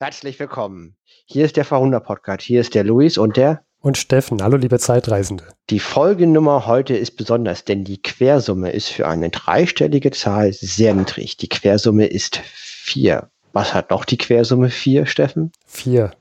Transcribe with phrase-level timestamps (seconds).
[0.00, 0.94] Herzlich willkommen.
[1.24, 2.42] Hier ist der Verhunder Podcast.
[2.42, 4.40] Hier ist der Luis und der und Steffen.
[4.40, 5.48] Hallo, liebe Zeitreisende.
[5.70, 11.36] Die Folgenummer heute ist besonders, denn die Quersumme ist für eine dreistellige Zahl sehr niedrig.
[11.38, 13.28] Die Quersumme ist vier.
[13.52, 15.50] Was hat noch die Quersumme vier, Steffen?
[15.66, 16.12] Vier.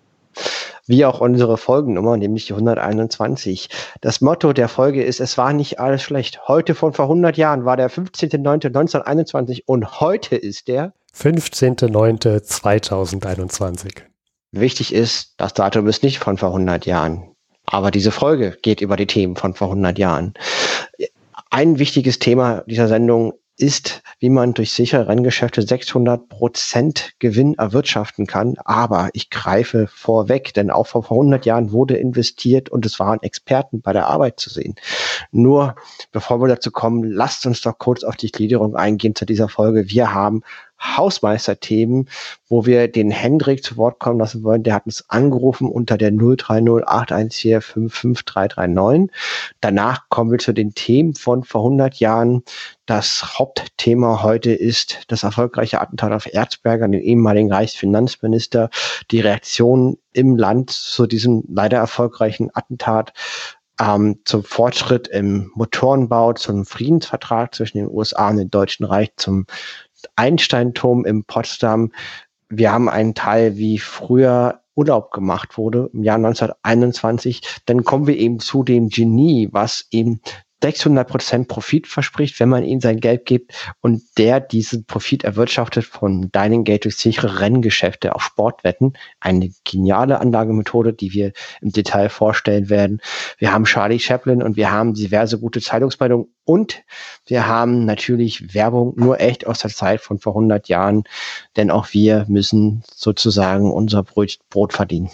[0.88, 3.70] Wie auch unsere Folgennummer, nämlich die 121.
[4.02, 6.48] Das Motto der Folge ist, es war nicht alles schlecht.
[6.48, 14.04] Heute von vor 100 Jahren war der 15.09.1921 und heute ist der 15.09.2021.
[14.52, 17.32] Wichtig ist, das Datum ist nicht von vor 100 Jahren.
[17.66, 20.36] Aber diese Folge geht über die Themen von vor 100 Jahren.
[21.50, 28.28] Ein wichtiges Thema dieser Sendung ist, wie man durch sichere Renngeschäfte 600 Prozent Gewinn erwirtschaften
[28.28, 28.56] kann.
[28.64, 33.82] Aber ich greife vorweg, denn auch vor 100 Jahren wurde investiert und es waren Experten
[33.82, 34.76] bei der Arbeit zu sehen.
[35.32, 35.76] Nur
[36.12, 39.90] bevor wir dazu kommen, lasst uns doch kurz auf die Gliederung eingehen zu dieser Folge.
[39.90, 40.44] Wir haben
[40.80, 42.08] Hausmeisterthemen,
[42.48, 44.64] wo wir den Hendrik zu Wort kommen lassen wollen.
[44.64, 49.10] Der hat uns angerufen unter der 03081455339.
[49.62, 52.44] Danach kommen wir zu den Themen von vor 100 Jahren.
[52.86, 58.70] Das Hauptthema heute ist das erfolgreiche Attentat auf Erzberger, den ehemaligen Reichsfinanzminister,
[59.12, 63.14] die Reaktion im Land zu diesem leider erfolgreichen Attentat
[63.80, 69.46] ähm, zum Fortschritt im Motorenbau, zum Friedensvertrag zwischen den USA und dem Deutschen Reich, zum
[70.16, 71.92] Einsteinturm in Potsdam.
[72.50, 77.42] Wir haben einen Teil, wie früher Urlaub gemacht wurde im Jahr 1921.
[77.66, 80.22] Dann kommen wir eben zu dem Genie, was eben
[80.62, 85.86] 600 Prozent Profit verspricht, wenn man ihm sein Geld gibt und der diesen Profit erwirtschaftet
[85.86, 88.94] von Dining Gate durch sichere Renngeschäfte auf Sportwetten.
[89.20, 93.02] Eine geniale Anlagemethode, die wir im Detail vorstellen werden.
[93.38, 96.82] Wir haben Charlie Chaplin und wir haben diverse gute Zeitungsmeldungen und
[97.26, 101.04] wir haben natürlich Werbung nur echt aus der Zeit von vor 100 Jahren,
[101.56, 105.12] denn auch wir müssen sozusagen unser Brot, Brot verdienen.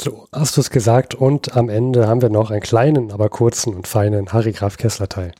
[0.00, 3.74] So, hast du es gesagt und am Ende haben wir noch einen kleinen, aber kurzen
[3.74, 5.32] und feinen Harry Graf Kessler Teil.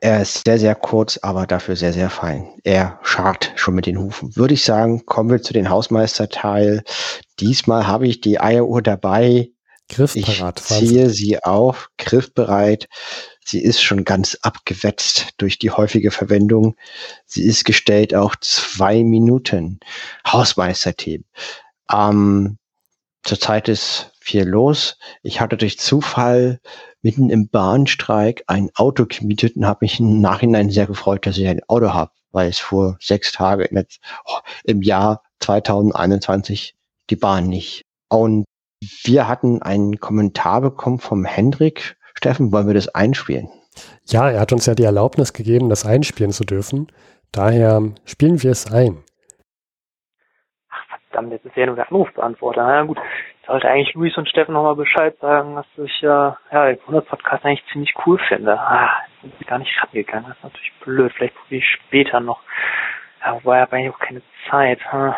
[0.00, 2.48] Er ist sehr, sehr kurz, aber dafür sehr, sehr fein.
[2.64, 4.34] Er scharrt schon mit den Hufen.
[4.34, 6.82] Würde ich sagen, kommen wir zu den Hausmeisterteil.
[7.38, 9.50] Diesmal habe ich die Eieruhr dabei.
[9.88, 10.60] Griffbereit.
[10.60, 12.88] Ich ziehe sie auf, griffbereit.
[13.44, 16.74] Sie ist schon ganz abgewetzt durch die häufige Verwendung.
[17.24, 19.78] Sie ist gestellt auf zwei Minuten.
[20.26, 21.24] Hausmeisterthemen.
[21.90, 22.58] Ähm,
[23.22, 24.98] Zurzeit ist viel los.
[25.22, 26.60] Ich hatte durch Zufall
[27.02, 31.46] mitten im Bahnstreik ein Auto gemietet und habe mich im Nachhinein sehr gefreut, dass ich
[31.46, 33.86] ein Auto habe, weil es vor sechs Tagen
[34.24, 36.74] oh, im Jahr 2021
[37.10, 37.82] die Bahn nicht.
[38.08, 38.44] Und
[39.04, 41.96] wir hatten einen Kommentar bekommen vom Hendrik.
[42.14, 43.48] Steffen, wollen wir das einspielen?
[44.06, 46.88] Ja, er hat uns ja die Erlaubnis gegeben, das einspielen zu dürfen.
[47.30, 49.04] Daher spielen wir es ein
[51.18, 52.62] verdammt, jetzt ist ja nur der Anrufbeantworter.
[52.64, 52.98] Na gut,
[53.46, 56.36] sollte eigentlich Luis und Steffen nochmal Bescheid sagen, dass ich äh, ja,
[56.66, 58.58] den 100-Podcast eigentlich ziemlich cool finde.
[58.58, 58.90] Ah,
[59.20, 60.26] sind sie gar nicht rangegangen.
[60.28, 61.12] Das ist natürlich blöd.
[61.12, 62.40] Vielleicht probiere ich später noch.
[63.24, 64.80] Ja, wobei habe eigentlich auch keine Zeit.
[64.92, 65.14] Hm.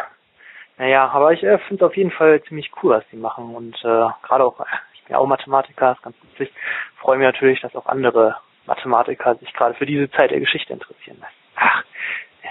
[0.78, 3.54] Naja, aber ich äh, finde es auf jeden Fall ziemlich cool, was sie machen.
[3.54, 4.58] Und äh, gerade auch,
[4.94, 6.52] ich bin ja auch Mathematiker, ist ganz witzig.
[6.96, 8.36] Freue mich natürlich, dass auch andere
[8.66, 11.18] Mathematiker sich gerade für diese Zeit der Geschichte interessieren.
[11.22, 11.39] Ach,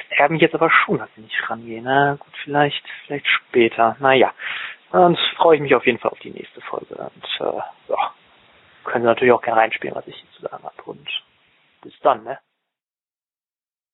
[0.10, 1.84] es ärgert mich jetzt aber schon, dass sie nicht rangehen.
[1.84, 3.96] Na gut, vielleicht, vielleicht später.
[4.00, 4.34] Naja,
[4.92, 6.96] dann freue ich mich auf jeden Fall auf die nächste Folge.
[6.96, 7.60] Und äh,
[7.90, 8.14] ja,
[8.86, 10.82] können Sie natürlich auch gerne reinspielen, was ich hier zu sagen habe.
[10.86, 11.08] Und
[11.82, 12.40] bis dann, ne?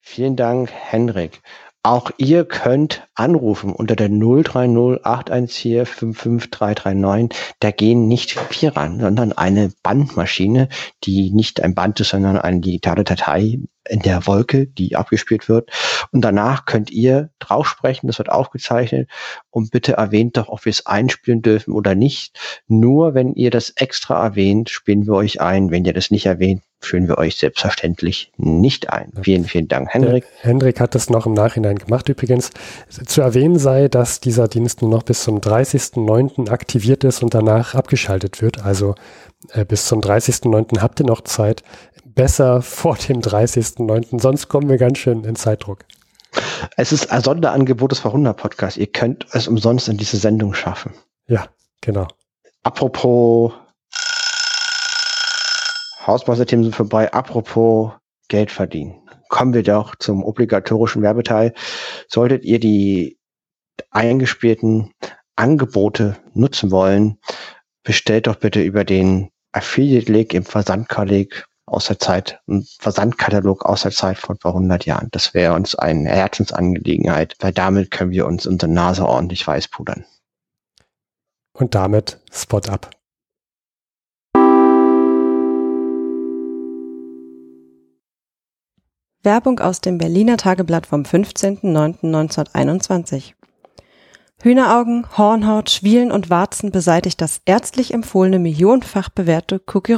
[0.02, 1.42] Vielen Dank, Henrik.
[1.84, 7.56] Auch ihr könnt anrufen unter der 030 814 55339.
[7.60, 10.70] Da gehen nicht vier ran, sondern eine Bandmaschine,
[11.04, 15.70] die nicht ein Band ist, sondern eine digitale Datei in der Wolke, die abgespielt wird.
[16.12, 19.10] Und danach könnt ihr drauf sprechen, das wird aufgezeichnet.
[19.50, 22.38] Und bitte erwähnt doch, ob wir es einspielen dürfen oder nicht.
[22.68, 25.72] Nur wenn ihr das extra erwähnt, spielen wir euch ein.
[25.72, 29.12] Wenn ihr das nicht erwähnt, führen wir euch selbstverständlich nicht ein.
[29.22, 30.26] Vielen, vielen Dank, Hendrik.
[30.44, 32.52] Der Hendrik hat das noch im Nachhinein gemacht übrigens.
[32.90, 36.50] Zu erwähnen sei, dass dieser Dienst nur noch bis zum 30.09.
[36.50, 38.64] aktiviert ist und danach abgeschaltet wird.
[38.64, 38.96] Also
[39.52, 40.80] äh, bis zum 30.09.
[40.80, 41.64] habt ihr noch Zeit
[42.16, 45.86] besser vor dem 30.09., sonst kommen wir ganz schön in Zeitdruck.
[46.76, 48.78] Es ist ein Sonderangebot des Verhunder Podcast.
[48.78, 50.94] Ihr könnt es umsonst in diese Sendung schaffen.
[51.28, 51.48] Ja,
[51.82, 52.08] genau.
[52.64, 53.54] Apropos
[56.06, 57.12] Hausmeisterthemen sind vorbei.
[57.14, 57.92] Apropos
[58.28, 59.02] Geld verdienen.
[59.30, 61.54] Kommen wir doch zum obligatorischen Werbeteil.
[62.08, 63.18] Solltet ihr die
[63.92, 64.92] eingespielten
[65.36, 67.20] Angebote nutzen wollen,
[67.84, 73.92] bestellt doch bitte über den Affiliate-Link im Versandkolleg aus der Zeit, ein Versandkatalog aus der
[73.92, 75.10] Zeit von vor 100 Jahren.
[75.12, 80.06] Das wäre uns eine Herzensangelegenheit, weil damit können wir uns unsere Nase ordentlich weißpudern.
[81.54, 82.92] Und damit Spot up.
[89.24, 93.34] Werbung aus dem Berliner Tageblatt vom 15.09.1921.
[94.42, 99.94] Hühneraugen, Hornhaut, Schwielen und Warzen beseitigt das ärztlich empfohlene millionenfach bewährte Cookie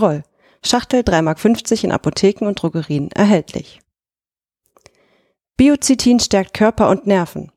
[0.63, 3.79] Schachtel 3,50 Mark in Apotheken und Drogerien erhältlich.
[5.55, 7.51] Biozitin stärkt Körper und Nerven.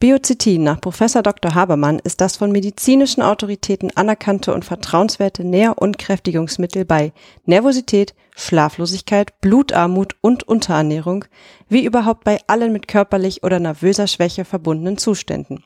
[0.00, 1.56] Biozitin nach Professor Dr.
[1.56, 7.12] Habermann ist das von medizinischen Autoritäten anerkannte und vertrauenswerte Nähr- und Kräftigungsmittel bei
[7.46, 11.24] Nervosität, Schlaflosigkeit, Blutarmut und Unterernährung,
[11.68, 15.64] wie überhaupt bei allen mit körperlich oder nervöser Schwäche verbundenen Zuständen.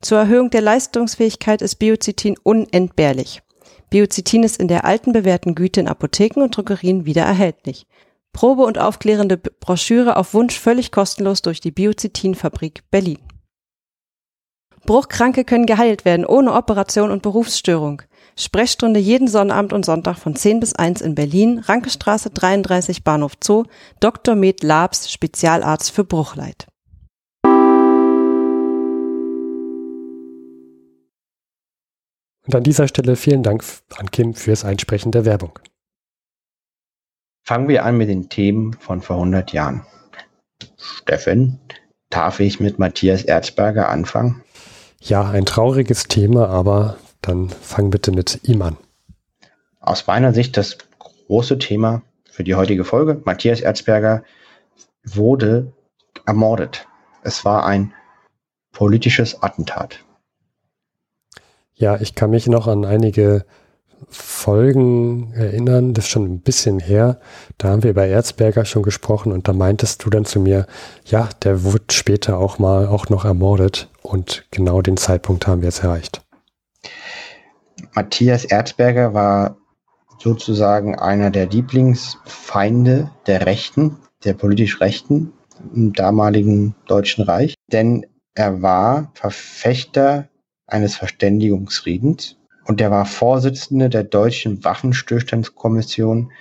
[0.00, 3.42] Zur Erhöhung der Leistungsfähigkeit ist Biozitin unentbehrlich.
[3.90, 7.86] Biozitin ist in der alten bewährten Güte in Apotheken und Drogerien wieder erhältlich.
[8.32, 13.18] Probe und aufklärende Broschüre auf Wunsch völlig kostenlos durch die Biozitin-Fabrik Berlin.
[14.84, 18.02] Bruchkranke können geheilt werden ohne Operation und Berufsstörung.
[18.38, 23.64] Sprechstunde jeden Sonnabend und Sonntag von 10 bis 1 in Berlin, Rankestraße 33 Bahnhof Zoo,
[24.00, 24.34] Dr.
[24.34, 26.66] Med Labs, Spezialarzt für Bruchleid.
[32.46, 33.64] Und an dieser Stelle vielen Dank
[33.96, 35.58] an Kim fürs Einsprechen der Werbung.
[37.42, 39.84] Fangen wir an mit den Themen von vor 100 Jahren.
[40.76, 41.60] Steffen,
[42.10, 44.42] darf ich mit Matthias Erzberger anfangen?
[45.00, 48.76] Ja, ein trauriges Thema, aber dann fang bitte mit ihm an.
[49.80, 53.20] Aus meiner Sicht das große Thema für die heutige Folge.
[53.24, 54.24] Matthias Erzberger
[55.04, 55.72] wurde
[56.26, 56.86] ermordet.
[57.22, 57.92] Es war ein
[58.72, 60.05] politisches Attentat.
[61.78, 63.44] Ja, ich kann mich noch an einige
[64.08, 67.20] Folgen erinnern, das ist schon ein bisschen her.
[67.58, 70.66] Da haben wir über Erzberger schon gesprochen und da meintest du dann zu mir,
[71.04, 75.68] ja, der wurde später auch mal auch noch ermordet und genau den Zeitpunkt haben wir
[75.68, 76.22] jetzt erreicht.
[77.94, 79.58] Matthias Erzberger war
[80.18, 85.32] sozusagen einer der Lieblingsfeinde der Rechten, der politisch Rechten
[85.74, 90.28] im damaligen Deutschen Reich, denn er war Verfechter
[90.66, 96.32] eines Verständigungsfriedens und der war Vorsitzende der deutschen Waffenstillstandskommission,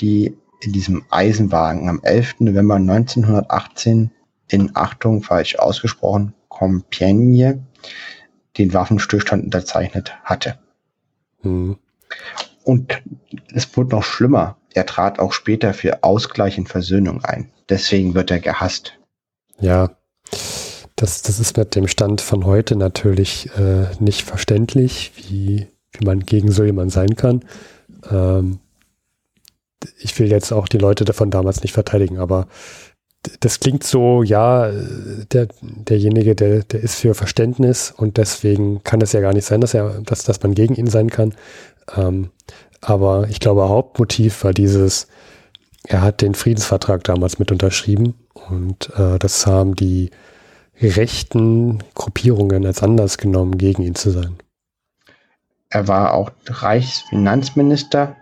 [0.00, 2.40] die in diesem Eisenwagen am 11.
[2.40, 4.10] November 1918
[4.48, 7.60] in Achtung falsch ausgesprochen Compiègne
[8.58, 10.58] den Waffenstillstand unterzeichnet hatte.
[11.42, 11.78] Mhm.
[12.62, 13.02] Und
[13.52, 14.56] es wurde noch schlimmer.
[14.74, 17.50] Er trat auch später für Ausgleich und Versöhnung ein.
[17.68, 18.98] Deswegen wird er gehasst.
[19.58, 19.96] Ja,
[21.02, 26.20] das, das ist mit dem Stand von heute natürlich äh, nicht verständlich, wie, wie man
[26.20, 27.44] gegen so jemand sein kann.
[28.08, 28.60] Ähm,
[29.98, 32.46] ich will jetzt auch die Leute davon damals nicht verteidigen, aber
[33.40, 34.70] das klingt so, ja,
[35.32, 39.60] der, derjenige, der, der ist für Verständnis und deswegen kann es ja gar nicht sein,
[39.60, 41.34] dass er, dass, dass man gegen ihn sein kann.
[41.96, 42.30] Ähm,
[42.80, 45.08] aber ich glaube, Hauptmotiv war dieses,
[45.82, 50.10] er hat den Friedensvertrag damals mit unterschrieben und äh, das haben die
[50.88, 54.36] rechten Gruppierungen als Anlass genommen, gegen ihn zu sein.
[55.68, 58.16] Er war auch Reichsfinanzminister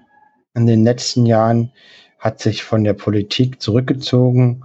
[0.55, 1.73] in den letzten Jahren,
[2.19, 4.65] hat sich von der Politik zurückgezogen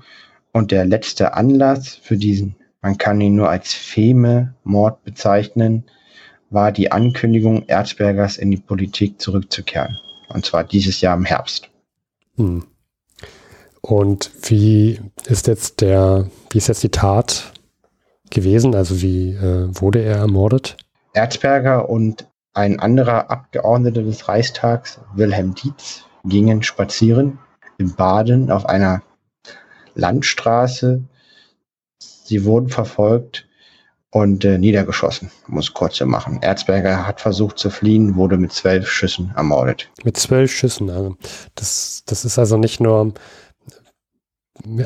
[0.51, 5.85] und der letzte Anlass für diesen, man kann ihn nur als Feme-Mord bezeichnen,
[6.49, 9.97] war die Ankündigung Erzbergers in die Politik zurückzukehren.
[10.29, 11.69] Und zwar dieses Jahr im Herbst.
[12.37, 12.65] Hm.
[13.81, 17.53] Und wie ist jetzt der, wie ist jetzt die Tat
[18.35, 18.75] gewesen?
[18.75, 20.77] Also wie äh, wurde er ermordet?
[21.13, 27.39] Erzberger und ein anderer Abgeordneter des Reichstags, Wilhelm Dietz, gingen spazieren
[27.77, 29.01] im Baden auf einer
[29.95, 31.03] Landstraße.
[31.99, 33.47] Sie wurden verfolgt
[34.11, 36.39] und äh, niedergeschossen, muss kurz so machen.
[36.41, 39.89] Erzberger hat versucht zu fliehen, wurde mit zwölf Schüssen ermordet.
[40.05, 41.17] Mit zwölf Schüssen, also
[41.55, 43.13] das, das ist also nicht nur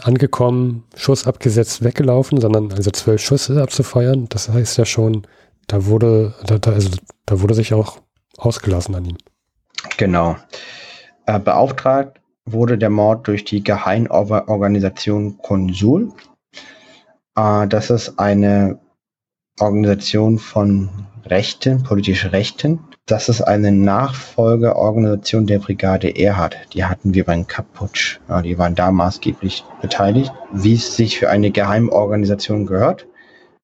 [0.02, 5.28] angekommen, Schuss abgesetzt, weggelaufen, sondern also zwölf Schüsse abzufeuern, das heißt ja schon,
[5.68, 6.90] da wurde, da, da, also,
[7.26, 8.00] da wurde sich auch
[8.38, 9.18] ausgelassen an ihm.
[9.98, 10.36] Genau.
[11.26, 16.12] Äh, beauftragt wurde der Mord durch die Geheimorganisation Konsul.
[17.36, 18.80] Äh, das ist eine
[19.60, 20.90] Organisation von
[21.26, 22.80] Rechten, politische Rechten.
[23.10, 26.56] Das ist eine Nachfolgeorganisation der Brigade Erhard.
[26.74, 28.20] Die hatten wir beim Kaputsch.
[28.30, 30.32] Ja, die waren da maßgeblich beteiligt.
[30.54, 33.08] Wie es sich für eine Geheimorganisation gehört,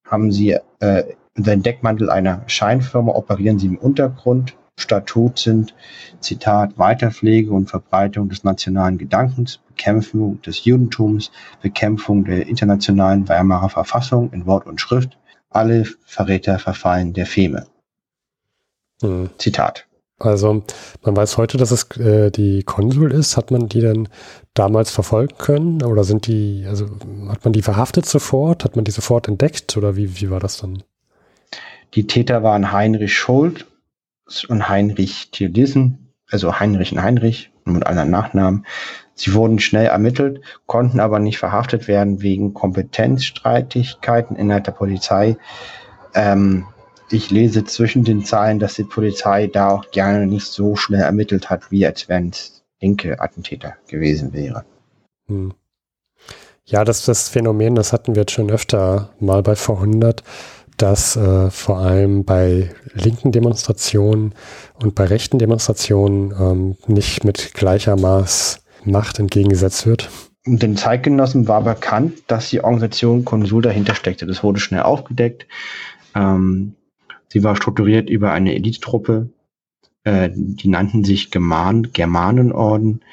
[0.03, 1.03] haben sie äh,
[1.37, 5.75] unter Deckmantel einer Scheinfirma operieren sie im Untergrund, Statut sind,
[6.21, 14.33] Zitat, Weiterpflege und Verbreitung des nationalen Gedankens, Bekämpfung des Judentums, Bekämpfung der internationalen Weimarer Verfassung
[14.33, 15.19] in Wort und Schrift,
[15.51, 17.67] alle Verräter verfallen der Feme.
[19.05, 19.29] Hm.
[19.37, 19.85] Zitat.
[20.17, 20.63] Also
[21.03, 23.35] man weiß heute, dass es äh, die Konsul ist.
[23.35, 24.07] Hat man die denn
[24.53, 25.83] damals verfolgen können?
[25.83, 26.87] Oder sind die, also
[27.27, 28.63] hat man die verhaftet sofort?
[28.63, 29.75] Hat man die sofort entdeckt?
[29.75, 30.83] Oder wie, wie war das dann?
[31.95, 33.65] Die Täter waren Heinrich Schuld
[34.47, 38.65] und Heinrich Theodisen, also Heinrich und Heinrich mit anderen Nachnamen.
[39.13, 45.37] Sie wurden schnell ermittelt, konnten aber nicht verhaftet werden wegen Kompetenzstreitigkeiten innerhalb der Polizei.
[46.13, 46.65] Ähm,
[47.11, 51.49] ich lese zwischen den Zeilen, dass die Polizei da auch gerne nicht so schnell ermittelt
[51.49, 54.65] hat, wie als wenn es linke Attentäter gewesen wäre.
[55.27, 55.53] Hm.
[56.65, 60.23] Ja, das, das Phänomen, das hatten wir jetzt schon öfter mal bei V100,
[60.77, 64.33] dass äh, vor allem bei linken Demonstrationen
[64.81, 70.09] und bei rechten Demonstrationen ähm, nicht mit gleicher Maß Macht entgegengesetzt wird.
[70.45, 74.27] Den Zeitgenossen war bekannt, dass die Organisation Konsul dahinter steckte.
[74.27, 75.47] Das wurde schnell aufgedeckt.
[76.13, 76.75] Ähm,
[77.35, 79.29] sie war strukturiert über eine Elitetruppe,
[80.05, 83.03] äh, die nannten sich German Germanenorden,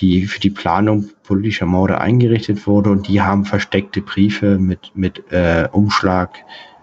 [0.00, 5.30] die für die Planung politischer Morde eingerichtet wurde und die haben versteckte Briefe mit, mit
[5.30, 6.40] äh, Umschlag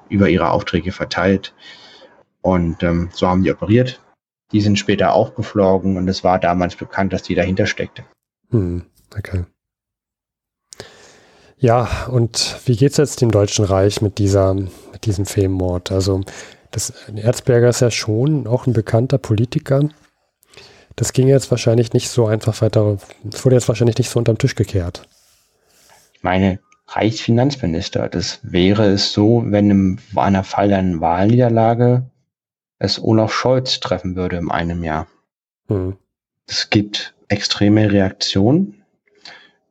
[0.08, 1.54] über ihre Aufträge verteilt.
[2.40, 4.02] Und ähm, so haben die operiert.
[4.54, 8.06] Die sind später aufgeflogen und es war damals bekannt, dass die dahinter steckte.
[8.52, 8.84] Hm,
[9.18, 9.44] okay.
[11.58, 15.92] Ja, und wie geht es jetzt dem Deutschen Reich mit dieser, mit diesem Fehmmord?
[15.92, 16.22] Also,
[16.72, 19.90] das Erzberger ist ja schon auch ein bekannter Politiker.
[20.96, 22.98] Das ging jetzt wahrscheinlich nicht so einfach weiter,
[23.32, 25.08] es wurde jetzt wahrscheinlich nicht so unterm Tisch gekehrt.
[26.14, 26.60] Ich meine,
[26.90, 28.10] Reichsfinanzminister.
[28.10, 32.10] Das wäre es so, wenn im einer Fall einer Wahlniederlage
[32.80, 35.08] es Olaf Scholz treffen würde in einem Jahr.
[35.68, 35.98] Hm.
[36.48, 38.84] Es gibt extreme Reaktionen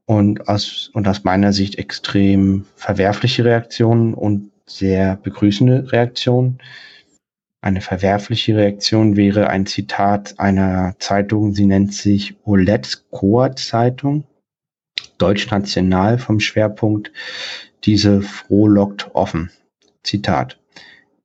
[0.06, 6.58] und aus, und aus meiner Sicht extrem verwerfliche Reaktionen und sehr begrüßende Reaktionen.
[7.60, 14.24] Eine verwerfliche Reaktion wäre ein Zitat einer Zeitung, sie nennt sich Oletskoa Zeitung
[15.18, 17.12] deutschnational vom Schwerpunkt
[17.84, 19.50] diese frohlockt offen.
[20.02, 20.58] Zitat.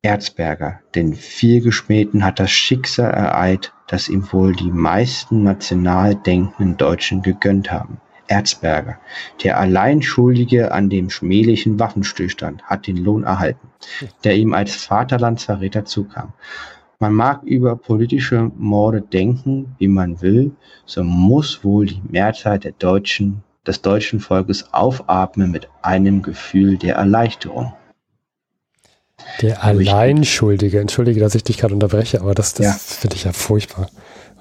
[0.02, 7.22] Erzberger, den vielgeschmähten hat das Schicksal ereilt, das ihm wohl die meisten national denkenden Deutschen
[7.22, 8.02] gegönnt haben.
[8.34, 8.98] Erzberger,
[9.44, 13.68] der allein Schuldige an dem schmählichen Waffenstillstand, hat den Lohn erhalten,
[14.24, 16.34] der ihm als Vaterlandsverräter zukam.
[16.98, 20.52] Man mag über politische Morde denken, wie man will,
[20.88, 26.96] so muss wohl die Mehrzahl der Deutschen des deutschen Volkes aufatmen mit einem Gefühl der
[26.96, 27.74] Erleichterung.
[29.42, 32.74] Der Alleinschuldige, entschuldige, dass ich dich gerade unterbreche, aber das, das ja.
[32.74, 33.90] finde ich ja furchtbar.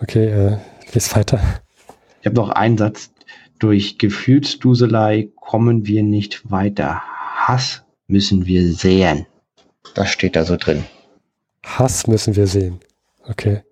[0.00, 0.56] Okay, äh,
[0.90, 1.40] geht's weiter.
[2.22, 3.11] Ich habe noch einen Satz.
[3.62, 7.00] Durch Gefühlsduselei kommen wir nicht weiter.
[7.36, 9.26] Hass müssen wir sehen.
[9.94, 10.82] Das steht da so drin.
[11.64, 12.80] Hass müssen wir sehen.
[13.28, 13.62] Okay.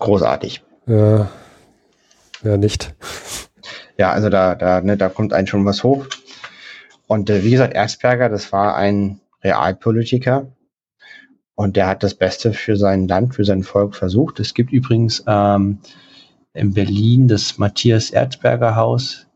[0.00, 0.60] Großartig.
[0.88, 1.30] Ja,
[2.42, 2.96] ja nicht
[3.96, 6.04] ja, also da, da, ne, da kommt einem schon was hoch.
[7.06, 10.50] Und äh, wie gesagt, Erzberger, das war ein Realpolitiker
[11.54, 14.40] und der hat das Beste für sein Land, für sein Volk versucht.
[14.40, 15.78] Es gibt übrigens ähm,
[16.56, 19.26] in Berlin das Matthias Erzberger Haus.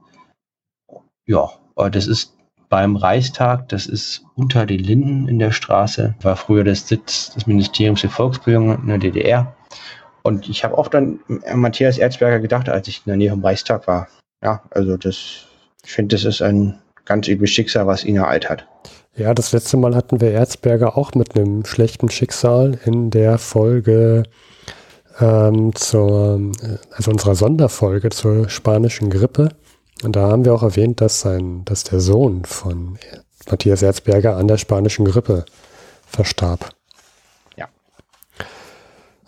[1.27, 1.51] Ja,
[1.91, 2.35] das ist
[2.69, 7.47] beim Reichstag, das ist unter den Linden in der Straße, war früher das Sitz des
[7.47, 9.55] Ministeriums für Volksbildung in der DDR.
[10.23, 11.21] Und ich habe oft an
[11.55, 14.09] Matthias Erzberger gedacht, als ich in der Nähe vom Reichstag war
[14.43, 15.47] ja, also das,
[15.85, 18.67] ich finde, das ist ein ganz übles Schicksal, was ihn ereilt hat.
[19.17, 24.23] Ja, das letzte Mal hatten wir Erzberger auch mit einem schlechten Schicksal in der Folge
[25.21, 26.41] ähm, zur,
[26.93, 29.51] also unserer Sonderfolge zur spanischen Grippe.
[30.03, 32.99] Und da haben wir auch erwähnt, dass sein, dass der Sohn von
[33.51, 35.45] Matthias Erzberger an der spanischen Grippe
[36.07, 36.71] verstarb.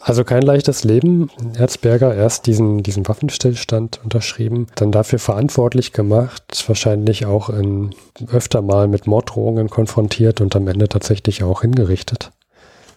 [0.04, 1.30] Also kein leichtes Leben.
[1.56, 7.94] Erzberger erst diesen, diesen Waffenstillstand unterschrieben, dann dafür verantwortlich gemacht, wahrscheinlich auch in,
[8.26, 12.32] öfter mal mit Morddrohungen konfrontiert und am Ende tatsächlich auch hingerichtet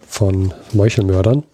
[0.08, 1.44] von Meuchelmördern.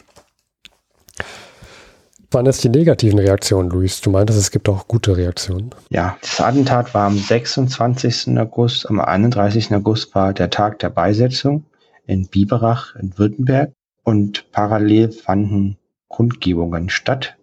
[2.31, 4.01] Waren es die negativen Reaktionen, Luis?
[4.01, 5.71] Du meintest, es gibt auch gute Reaktionen.
[5.91, 8.39] Ja, das Attentat war am 26.
[8.39, 9.75] August, am 31.
[9.75, 11.67] August war der Tag der Beisetzung
[12.07, 15.77] in Biberach in Württemberg und parallel fanden
[16.09, 17.37] Kundgebungen statt.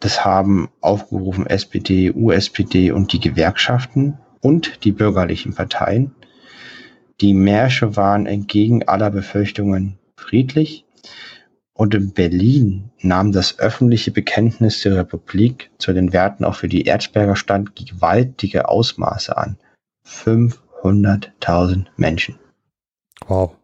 [0.00, 6.12] Das haben aufgerufen SPD, USPD und die Gewerkschaften und die bürgerlichen Parteien.
[7.20, 10.84] Die Märsche waren entgegen aller Befürchtungen friedlich
[11.82, 16.86] Und in Berlin nahm das öffentliche Bekenntnis der Republik zu den Werten auch für die
[16.86, 19.56] Erzberger Stand gewaltige Ausmaße an.
[20.06, 22.38] 500.000 Menschen.
[23.26, 23.56] Wow.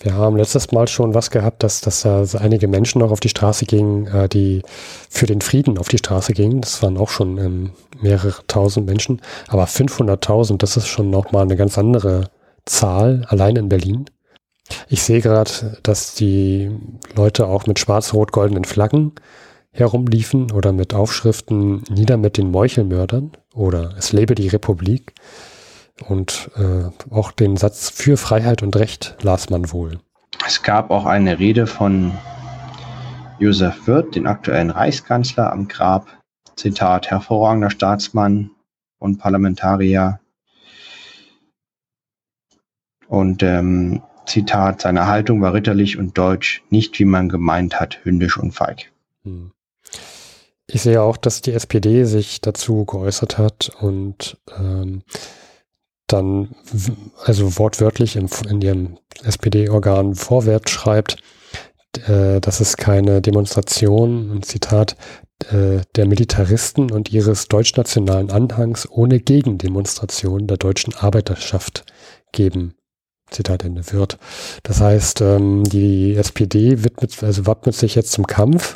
[0.00, 3.30] Wir haben letztes Mal schon was gehabt, dass, dass da einige Menschen noch auf die
[3.30, 4.60] Straße gingen, äh, die
[5.08, 6.60] für den Frieden auf die Straße gingen.
[6.60, 7.70] Das waren auch schon ähm,
[8.02, 9.22] mehrere tausend Menschen.
[9.48, 12.28] Aber 500.000, das ist schon nochmal eine ganz andere
[12.66, 14.10] Zahl, allein in Berlin.
[14.88, 16.70] Ich sehe gerade, dass die
[17.14, 19.12] Leute auch mit schwarz-rot-goldenen Flaggen
[19.72, 25.14] herumliefen oder mit Aufschriften Nieder mit den Meuchelmördern oder Es lebe die Republik.
[26.08, 29.98] Und äh, auch den Satz für Freiheit und Recht las man wohl.
[30.46, 32.12] Es gab auch eine Rede von
[33.38, 36.06] Josef Wirth, den aktuellen Reichskanzler, am Grab.
[36.56, 38.50] Zitat, hervorragender Staatsmann
[38.98, 40.20] und Parlamentarier.
[43.08, 48.38] Und ähm, Zitat, seine Haltung war ritterlich und deutsch, nicht wie man gemeint hat, hündisch
[48.38, 48.92] und feig.
[49.24, 49.52] Hm.
[50.68, 55.02] Ich sehe auch, dass die SPD sich dazu geäußert hat und ähm,
[56.08, 56.54] dann
[57.24, 61.18] also wortwörtlich im, in ihrem SPD-Organ vorwärts schreibt,
[62.06, 64.96] äh, dass es keine Demonstration, ein Zitat,
[65.50, 71.84] äh, der Militaristen und ihres deutschnationalen Anhangs ohne Gegendemonstration der deutschen Arbeiterschaft
[72.32, 72.74] geben.
[73.30, 74.18] Zitat Ende wird.
[74.62, 78.74] Das heißt, ähm, die SPD widmet, also wappnet sich jetzt zum Kampf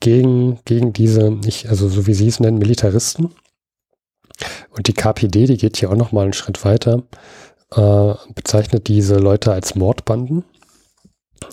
[0.00, 3.34] gegen, gegen diese, nicht, also so wie Sie es nennen, Militaristen
[4.70, 7.02] und die KPD, die geht hier auch noch mal einen Schritt weiter,
[7.72, 10.44] äh, bezeichnet diese Leute als Mordbanden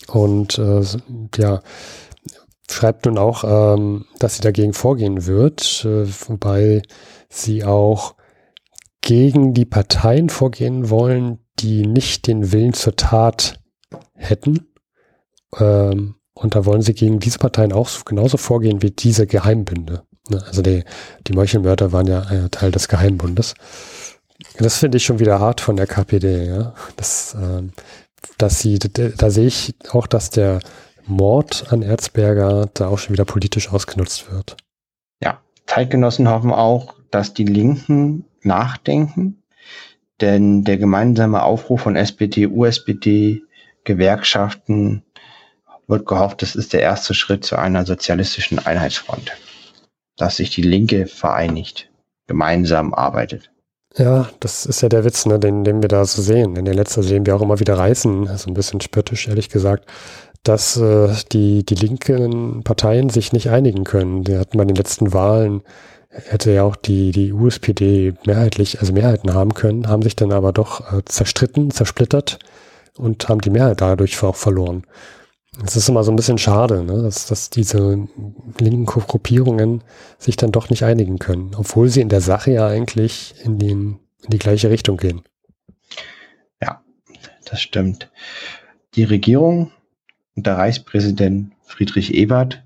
[0.08, 0.82] und äh,
[1.38, 1.62] ja,
[2.70, 6.82] schreibt nun auch, ähm, dass sie dagegen vorgehen wird, äh, wobei
[7.30, 8.16] sie auch
[9.02, 13.60] gegen die Parteien vorgehen wollen, die nicht den Willen zur Tat
[14.14, 14.68] hätten.
[15.58, 20.04] Ähm, und da wollen sie gegen diese Parteien auch genauso vorgehen wie diese Geheimbünde.
[20.30, 20.44] Ne?
[20.46, 20.84] Also die,
[21.26, 23.56] die Meuchelmörder waren ja äh, Teil des Geheimbundes.
[24.60, 26.74] Das finde ich schon wieder hart von der KPD, ja.
[26.96, 27.72] Das, ähm,
[28.38, 30.60] dass sie, da sehe ich auch, dass der
[31.06, 34.58] Mord an Erzberger da auch schon wieder politisch ausgenutzt wird.
[35.24, 39.42] Ja, Zeitgenossen hoffen auch, dass die Linken nachdenken,
[40.22, 43.44] denn der gemeinsame Aufruf von SPD, USPD,
[43.84, 45.04] Gewerkschaften
[45.88, 49.32] wird gehofft, das ist der erste Schritt zu einer sozialistischen Einheitsfront
[50.18, 51.90] dass sich die Linke vereinigt,
[52.26, 53.52] gemeinsam arbeitet.
[53.96, 56.56] Ja, das ist ja der Witz, ne, den, den wir da so sehen.
[56.56, 59.86] In der letzten sehen wir auch immer wieder reißen, so ein bisschen spöttisch, ehrlich gesagt,
[60.44, 64.24] dass äh, die, die linken Parteien sich nicht einigen können.
[64.24, 65.62] Die hatten bei den letzten Wahlen,
[66.26, 70.52] hätte ja auch die, die USPD mehrheitlich, also Mehrheiten haben können, haben sich dann aber
[70.52, 72.40] doch äh, zerstritten, zersplittert
[72.98, 74.84] und haben die Mehrheit dadurch auch verloren.
[75.66, 77.02] Es ist immer so ein bisschen schade, ne?
[77.02, 78.08] dass, dass diese
[78.60, 79.84] linken Gruppierungen
[80.20, 84.00] sich dann doch nicht einigen können, obwohl sie in der Sache ja eigentlich in, den,
[84.24, 85.22] in die gleiche Richtung gehen.
[86.62, 86.84] Ja,
[87.46, 88.12] das stimmt.
[88.96, 89.72] Die Regierung
[90.36, 92.64] und der Reichspräsident Friedrich Ebert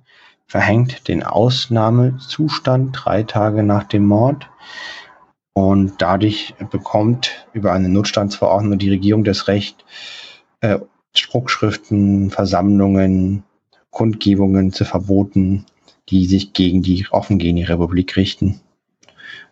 [0.52, 4.50] verhängt den Ausnahmezustand drei Tage nach dem Mord.
[5.54, 9.86] Und dadurch bekommt über eine Notstandsverordnung die Regierung das Recht,
[10.60, 10.80] äh,
[11.14, 13.44] Druckschriften, Versammlungen,
[13.92, 15.66] Kundgebungen zu verboten,
[16.10, 18.60] die sich gegen die offen gegen die Republik richten.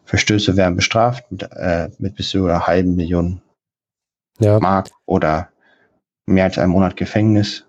[0.03, 3.41] Verstöße werden bestraft mit, äh, mit bis zu einer halben Million
[4.39, 4.59] ja.
[4.59, 5.47] Mark oder
[6.25, 7.65] mehr als einem Monat Gefängnis.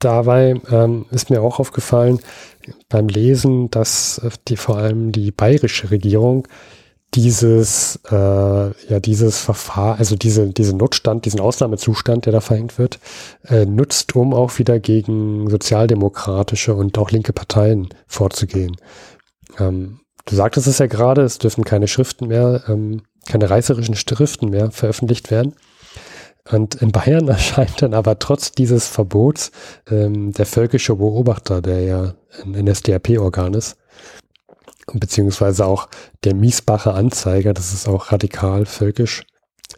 [0.00, 2.20] Dabei ähm, ist mir auch aufgefallen
[2.88, 6.48] beim Lesen, dass äh, die vor allem die bayerische Regierung
[7.14, 12.98] dieses, äh, ja, dieses Verfahren, also diese, diesen Notstand, diesen Ausnahmezustand, der da verhängt wird,
[13.46, 18.76] äh, nutzt, um auch wieder gegen sozialdemokratische und auch linke Parteien vorzugehen.
[19.58, 24.48] Ähm, du sagtest es ja gerade, es dürfen keine Schriften mehr, ähm, keine reißerischen Schriften
[24.48, 25.54] mehr veröffentlicht werden.
[26.50, 29.50] Und in Bayern erscheint dann aber trotz dieses Verbots
[29.90, 33.76] ähm, der völkische Beobachter, der ja ein NSDAP-Organ ist,
[34.92, 35.88] beziehungsweise auch
[36.24, 39.24] der Miesbacher Anzeiger, das ist auch radikal völkisch.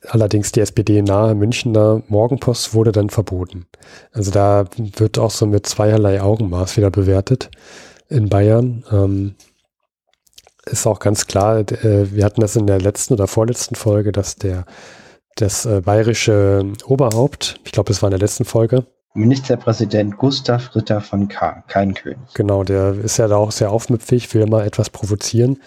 [0.09, 3.67] Allerdings die SPD nahe Münchner Morgenpost wurde dann verboten.
[4.13, 7.51] Also da wird auch so mit zweierlei Augenmaß wieder bewertet
[8.09, 8.85] in Bayern.
[8.91, 9.35] Ähm,
[10.65, 14.37] ist auch ganz klar, äh, wir hatten das in der letzten oder vorletzten Folge, dass
[14.37, 14.65] der
[15.37, 21.03] das äh, bayerische Oberhaupt, ich glaube, es war in der letzten Folge, Ministerpräsident Gustav Ritter
[21.03, 21.63] von K.
[21.69, 22.19] kein König.
[22.33, 25.61] Genau, der ist ja da auch sehr aufmüpfig, will mal etwas provozieren.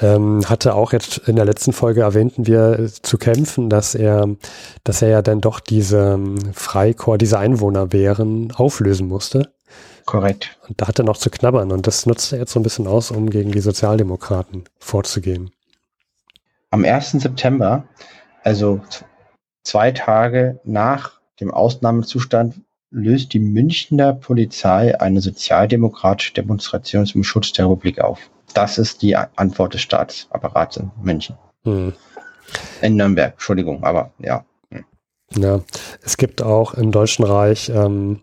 [0.00, 4.28] Ähm, hatte auch jetzt in der letzten Folge erwähnten wir zu kämpfen, dass er,
[4.84, 9.50] dass er ja dann doch diese ähm, Freikorps, diese Einwohnerwehren auflösen musste.
[10.04, 10.56] Korrekt.
[10.68, 12.86] Und da hat er noch zu knabbern und das nutzt er jetzt so ein bisschen
[12.86, 15.50] aus, um gegen die Sozialdemokraten vorzugehen.
[16.70, 17.12] Am 1.
[17.12, 17.84] September,
[18.46, 18.80] also
[19.64, 22.54] zwei Tage nach dem Ausnahmezustand,
[22.90, 28.30] löst die Münchner Polizei eine sozialdemokratische Demonstration zum Schutz der Republik auf.
[28.54, 31.36] Das ist die Antwort des Staatsapparats in München.
[31.64, 31.92] Hm.
[32.80, 34.44] In Nürnberg, Entschuldigung, aber ja.
[34.70, 34.84] Hm.
[35.34, 35.60] Ja,
[36.04, 38.20] es gibt auch im Deutschen Reich, ähm,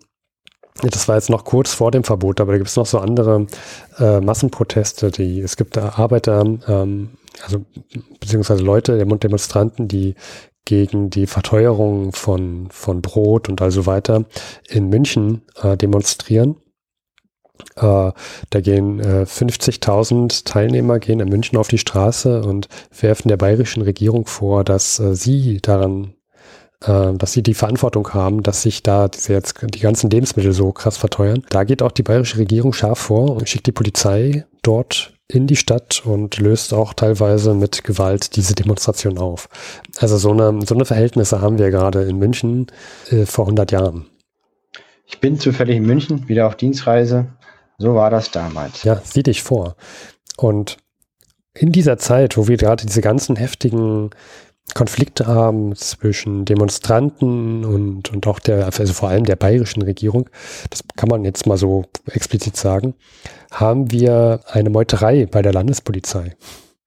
[0.81, 3.47] das war jetzt noch kurz vor dem Verbot, aber da gibt es noch so andere
[3.99, 7.09] äh, Massenproteste, die es gibt Arbeiter, ähm,
[7.41, 7.65] also
[8.19, 10.15] beziehungsweise Leute, Demonstranten, die
[10.65, 14.25] gegen die Verteuerung von, von Brot und also weiter
[14.69, 16.55] in München äh, demonstrieren.
[17.75, 18.11] Äh,
[18.49, 22.67] da gehen äh, 50.000 Teilnehmer gehen in München auf die Straße und
[22.97, 26.13] werfen der bayerischen Regierung vor, dass äh, sie daran,
[26.85, 30.71] äh, dass sie die Verantwortung haben, dass sich da diese jetzt die ganzen Lebensmittel so
[30.71, 31.43] krass verteuern.
[31.49, 35.55] Da geht auch die bayerische Regierung scharf vor und schickt die Polizei dort in die
[35.55, 39.49] Stadt und löst auch teilweise mit Gewalt diese Demonstration auf.
[39.97, 42.67] Also so eine, so eine Verhältnisse haben wir gerade in München
[43.09, 44.05] äh, vor 100 Jahren.
[45.05, 47.27] Ich bin zufällig in München, wieder auf Dienstreise.
[47.77, 48.83] So war das damals.
[48.83, 49.75] Ja, sieh dich vor.
[50.37, 50.77] Und
[51.53, 54.09] in dieser Zeit, wo wir gerade diese ganzen heftigen
[54.73, 60.29] Konflikte haben zwischen Demonstranten und, und auch der, also vor allem der bayerischen Regierung,
[60.69, 62.95] das kann man jetzt mal so explizit sagen,
[63.51, 66.35] haben wir eine Meuterei bei der Landespolizei.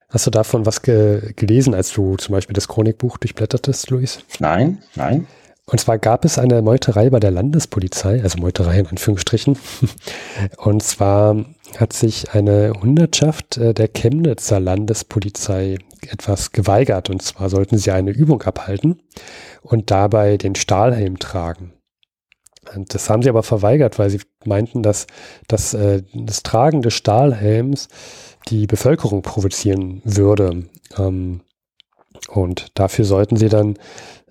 [0.09, 4.21] Hast du davon was ge gelesen, als du zum Beispiel das Chronikbuch durchblättertest, Luis?
[4.39, 5.27] Nein, nein.
[5.69, 9.59] Und zwar gab es eine Meuterei bei der Landespolizei, also Meuterei in Anführungsstrichen.
[10.59, 11.45] Und zwar
[11.77, 17.11] hat sich eine Hundertschaft äh, der Chemnitzer Landespolizei etwas geweigert.
[17.11, 19.03] Und zwar sollten sie eine Übung abhalten
[19.63, 21.73] und dabei den Stahlhelm tragen.
[22.75, 25.07] Und das haben sie aber verweigert, weil sie meinten, dass,
[25.49, 27.89] dass äh, das Tragen des Stahlhelms
[28.49, 30.65] die Bevölkerung provozieren würde.
[30.99, 31.43] Ähm,
[32.29, 33.77] und dafür sollten sie dann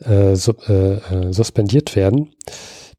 [0.02, 2.34] äh, su äh, äh, suspendiert werden.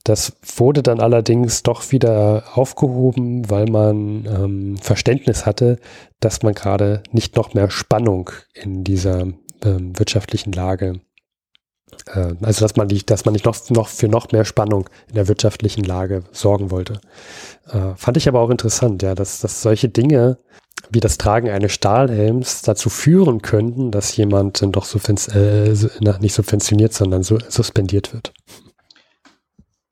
[0.06, 5.80] Das wurde dann allerdings doch wieder aufgehoben, weil man ähm, Verständnis hatte,
[6.20, 9.26] dass man gerade nicht noch mehr Spannung in dieser
[9.64, 11.00] ähm, wirtschaftlichen Lage
[12.14, 15.16] äh, also dass man nicht, dass man nicht noch, noch für noch mehr Spannung in
[15.16, 17.00] der wirtschaftlichen Lage sorgen wollte.
[17.68, 20.38] Äh, fand ich aber auch interessant, ja, dass, dass solche Dinge
[20.88, 25.74] wie das Tragen eines Stahlhelms dazu führen könnten, dass jemand dann doch so äh,
[26.20, 28.32] nicht subventioniert, sondern so, suspendiert wird.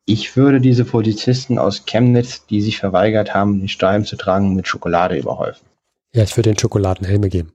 [0.06, 4.68] Ich würde diese Polizisten aus Chemnitz, die sich verweigert haben, den Stahlhelm zu tragen, mit
[4.68, 5.66] Schokolade überhäufen.
[6.14, 7.52] Ja, ich würde den Schokoladenhelme geben.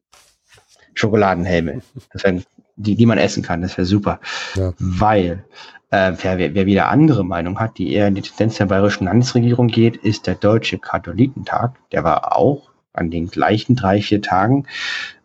[0.96, 1.82] Schokoladenhelme.
[2.12, 2.44] Das wären
[2.76, 3.62] die, die man essen kann.
[3.62, 4.20] Das wäre super.
[4.56, 4.74] Ja.
[4.80, 5.46] Weil
[5.92, 9.68] äh, wer, wer wieder andere Meinung hat, die eher in die Tendenz der bayerischen Landesregierung
[9.68, 11.76] geht, ist der Deutsche Katholikentag.
[11.92, 14.66] Der war auch an den gleichen drei, vier Tagen.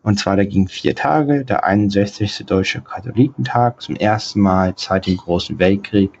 [0.03, 2.45] Und zwar, der ging vier Tage, der 61.
[2.45, 6.11] Deutsche Katholikentag, zum ersten Mal seit dem Großen Weltkrieg.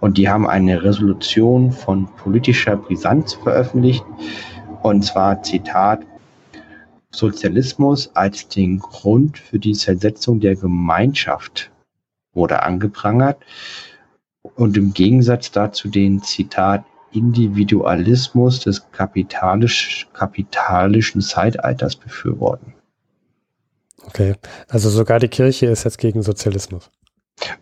[0.00, 4.04] Und die haben eine Resolution von politischer Brisanz veröffentlicht.
[4.82, 6.00] Und zwar, Zitat,
[7.10, 11.70] Sozialismus als den Grund für die Zersetzung der Gemeinschaft
[12.34, 13.42] wurde angeprangert
[14.54, 22.74] und im Gegensatz dazu den Zitat Individualismus des kapitalisch, kapitalischen Zeitalters befürworten.
[24.04, 24.34] Okay,
[24.68, 26.90] also sogar die Kirche ist jetzt gegen Sozialismus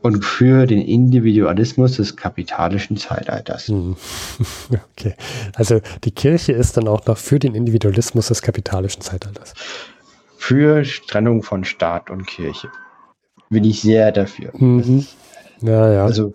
[0.02, 3.68] und für den Individualismus des kapitalischen Zeitalters.
[3.68, 3.96] Hm.
[4.98, 5.14] Okay,
[5.54, 9.54] also die Kirche ist dann auch noch für den Individualismus des kapitalischen Zeitalters.
[10.38, 12.68] Für Trennung von Staat und Kirche.
[13.50, 14.52] Bin ich sehr dafür.
[14.54, 15.06] Mhm.
[15.60, 16.04] Ja, ja.
[16.04, 16.32] Also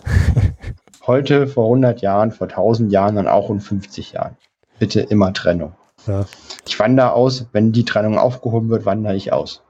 [1.08, 4.38] heute, vor 100 Jahren, vor 1000 Jahren und auch in 50 Jahren.
[4.80, 5.74] Bitte immer Trennung.
[6.08, 6.26] Ja.
[6.68, 9.62] Ich wandere aus, wenn die Trennung aufgehoben wird, wandere ich aus.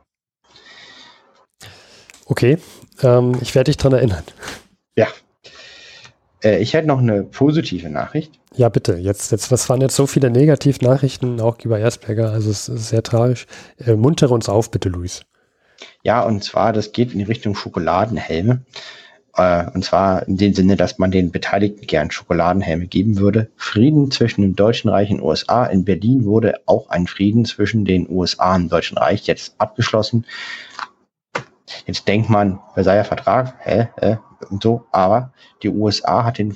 [2.25, 2.57] Okay,
[3.04, 4.24] ähm, ich werde dich daran erinnern.
[4.96, 5.08] Ja.
[6.44, 8.40] Äh, ich hätte noch eine positive Nachricht.
[8.56, 8.98] Ja, bitte.
[8.98, 12.32] Jetzt, jetzt, was waren jetzt so viele Negativnachrichten, auch über Erzberger?
[12.32, 13.48] Also es ist sehr tragisch.
[13.78, 15.22] Äh, muntere uns auf, bitte, Luis.
[16.04, 18.66] Ja, und zwar, das geht in die Richtung Schokoladenhelme.
[19.36, 23.50] Äh, und zwar in dem Sinne, dass man den Beteiligten gern Schokoladenhelme geben würde.
[23.56, 25.66] Frieden zwischen dem Deutschen Reich und den USA.
[25.66, 30.26] In Berlin wurde auch ein Frieden zwischen den USA und dem Deutschen Reich jetzt abgeschlossen.
[31.86, 34.17] Jetzt denkt man, Versailler Vertrag, hä, hä,
[34.50, 36.56] und so, aber die USA hat den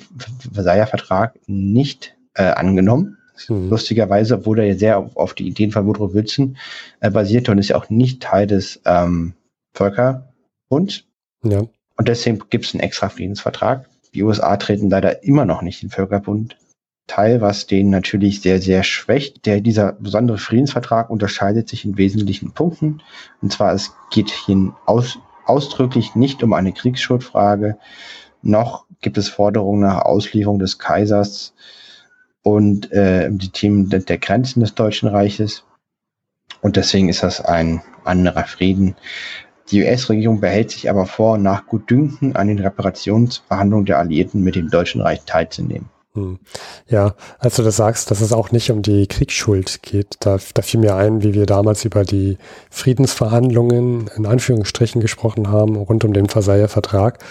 [0.52, 3.18] Versailler Vertrag nicht äh, angenommen.
[3.48, 3.68] Mhm.
[3.68, 6.56] Lustigerweise wurde er sehr auf, auf, die Ideen von Woodrow Wilson
[7.00, 9.34] äh, basiert und ist ja auch nicht Teil des ähm,
[9.74, 11.04] Völkerbunds.
[11.42, 11.60] Ja.
[11.96, 13.88] Und deswegen gibt es einen extra Friedensvertrag.
[14.14, 16.56] Die USA treten leider immer noch nicht in den Völkerbund
[17.06, 19.46] teil, was den natürlich sehr, sehr schwächt.
[19.46, 23.02] Der, dieser besondere Friedensvertrag unterscheidet sich in wesentlichen Punkten.
[23.42, 27.78] Und zwar, es geht hier aus, ausdrücklich nicht um eine Kriegsschuldfrage,
[28.42, 31.54] noch gibt es Forderungen nach Auslieferung des Kaisers
[32.42, 35.64] und äh, die Themen der, der Grenzen des Deutschen Reiches.
[36.60, 38.96] Und deswegen ist das ein anderer Frieden.
[39.70, 44.70] Die US-Regierung behält sich aber vor, nach Gutdünken an den Reparationsverhandlungen der Alliierten mit dem
[44.70, 45.90] Deutschen Reich teilzunehmen.
[46.16, 46.38] Hm.
[46.88, 50.62] Ja, als du das sagst, dass es auch nicht um die Kriegsschuld geht, da, da
[50.62, 52.38] fiel mir ein, wie wir damals über die
[52.70, 57.22] Friedensverhandlungen in Anführungsstrichen gesprochen haben, rund um den Versailler Vertrag.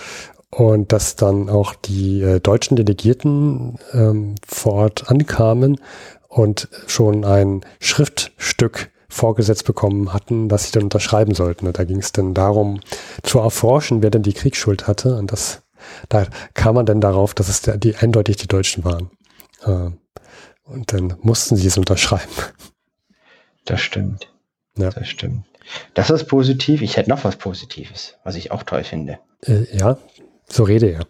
[0.51, 5.81] Und dass dann auch die äh, deutschen Delegierten ähm, vor Ort ankamen
[6.29, 11.71] und schon ein Schriftstück vorgesetzt bekommen hatten, das sie dann unterschreiben sollten.
[11.73, 12.81] Da ging es dann darum,
[13.23, 15.15] zu erforschen, wer denn die Kriegsschuld hatte.
[15.17, 15.61] Und das
[16.09, 19.09] da kam man dann darauf, dass es der, die eindeutig die Deutschen waren.
[19.63, 19.91] Äh,
[20.63, 22.31] und dann mussten sie es unterschreiben.
[23.65, 24.31] Das stimmt.
[24.77, 24.89] Ja.
[24.89, 25.45] Das stimmt.
[25.93, 26.81] Das ist positiv.
[26.81, 29.19] Ich hätte noch was Positives, was ich auch toll finde.
[29.43, 29.97] Äh, ja,
[30.47, 31.07] so rede er.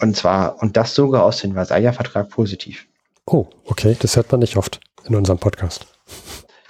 [0.00, 2.86] Und zwar, und das sogar aus dem Versailler Vertrag positiv.
[3.26, 5.86] Oh, okay, das hört man nicht oft in unserem Podcast.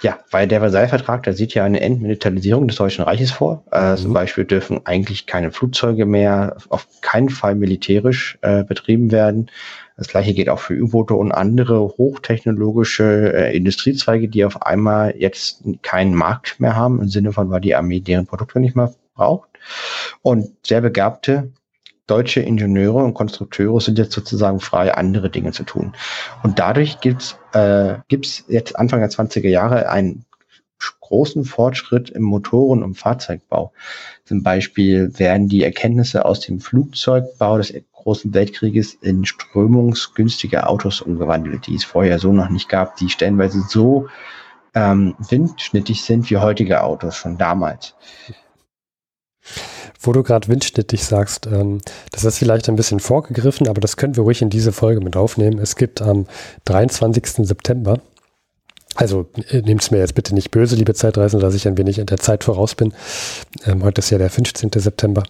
[0.03, 3.63] Ja, weil der Versailler Vertrag, der sieht ja eine Entmilitarisierung des Deutschen Reiches vor.
[3.71, 3.97] Äh, mhm.
[3.97, 9.49] Zum Beispiel dürfen eigentlich keine Flugzeuge mehr auf keinen Fall militärisch äh, betrieben werden.
[9.95, 15.63] Das gleiche geht auch für U-Boote und andere hochtechnologische äh, Industriezweige, die auf einmal jetzt
[15.83, 19.47] keinen Markt mehr haben, im Sinne von, weil die Armee deren Produkte nicht mehr braucht.
[20.21, 21.53] Und sehr begabte
[22.07, 25.93] deutsche Ingenieure und Konstrukteure sind jetzt sozusagen frei, andere Dinge zu tun.
[26.43, 30.25] Und dadurch gibt's äh, gibt's jetzt Anfang der 20er Jahre einen
[30.99, 33.71] großen Fortschritt im Motoren- und Fahrzeugbau.
[34.25, 41.67] Zum Beispiel werden die Erkenntnisse aus dem Flugzeugbau des Großen Weltkrieges in strömungsgünstige Autos umgewandelt,
[41.67, 44.07] die es vorher so noch nicht gab, die stellenweise so
[44.73, 47.95] ähm, windschnittig sind wie heutige Autos schon damals.
[49.99, 51.79] Wo du gerade windschnittig sagst, ähm,
[52.11, 55.15] das ist vielleicht ein bisschen vorgegriffen, aber das können wir ruhig in diese Folge mit
[55.15, 55.59] aufnehmen.
[55.59, 56.27] Es gibt am
[56.65, 57.45] 23.
[57.47, 57.99] September,
[58.95, 61.97] also äh, nehmt es mir jetzt bitte nicht böse, liebe Zeitreisende, dass ich ein wenig
[61.97, 62.93] in der Zeit voraus bin.
[63.65, 64.69] Ähm, heute ist ja der 15.
[64.75, 65.23] September.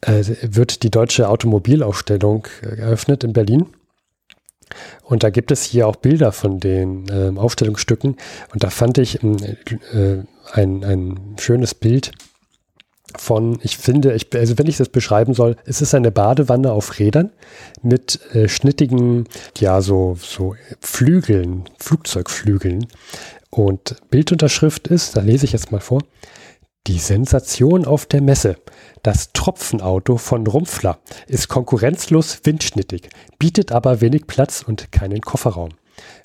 [0.00, 3.66] Äh, wird die deutsche Automobilausstellung äh, eröffnet in Berlin.
[5.02, 8.16] Und da gibt es hier auch Bilder von den äh, Aufstellungsstücken.
[8.52, 10.22] Und da fand ich äh,
[10.52, 12.12] ein, ein schönes Bild
[13.18, 16.98] von, ich finde, ich, also wenn ich das beschreiben soll, es ist eine Badewanne auf
[16.98, 17.30] Rädern
[17.82, 19.24] mit äh, schnittigen,
[19.58, 22.86] ja, so, so Flügeln, Flugzeugflügeln.
[23.50, 26.00] Und Bildunterschrift ist, da lese ich jetzt mal vor,
[26.86, 28.56] die Sensation auf der Messe.
[29.02, 35.70] Das Tropfenauto von Rumpfler ist konkurrenzlos windschnittig, bietet aber wenig Platz und keinen Kofferraum.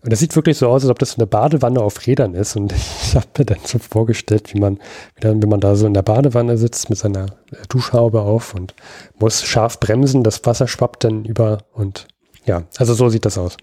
[0.04, 2.56] Und das sieht wirklich so aus, als ob das eine Badewanne auf Rädern ist.
[2.56, 4.80] Und ich habe mir dann so vorgestellt, wie man,
[5.16, 7.28] wie dann, wenn man da so in der Badewanne sitzt mit seiner
[7.70, 8.74] Duschhaube auf und
[9.20, 12.08] muss scharf bremsen, das Wasser schwappt dann über und
[12.46, 13.58] ja, also so sieht das aus.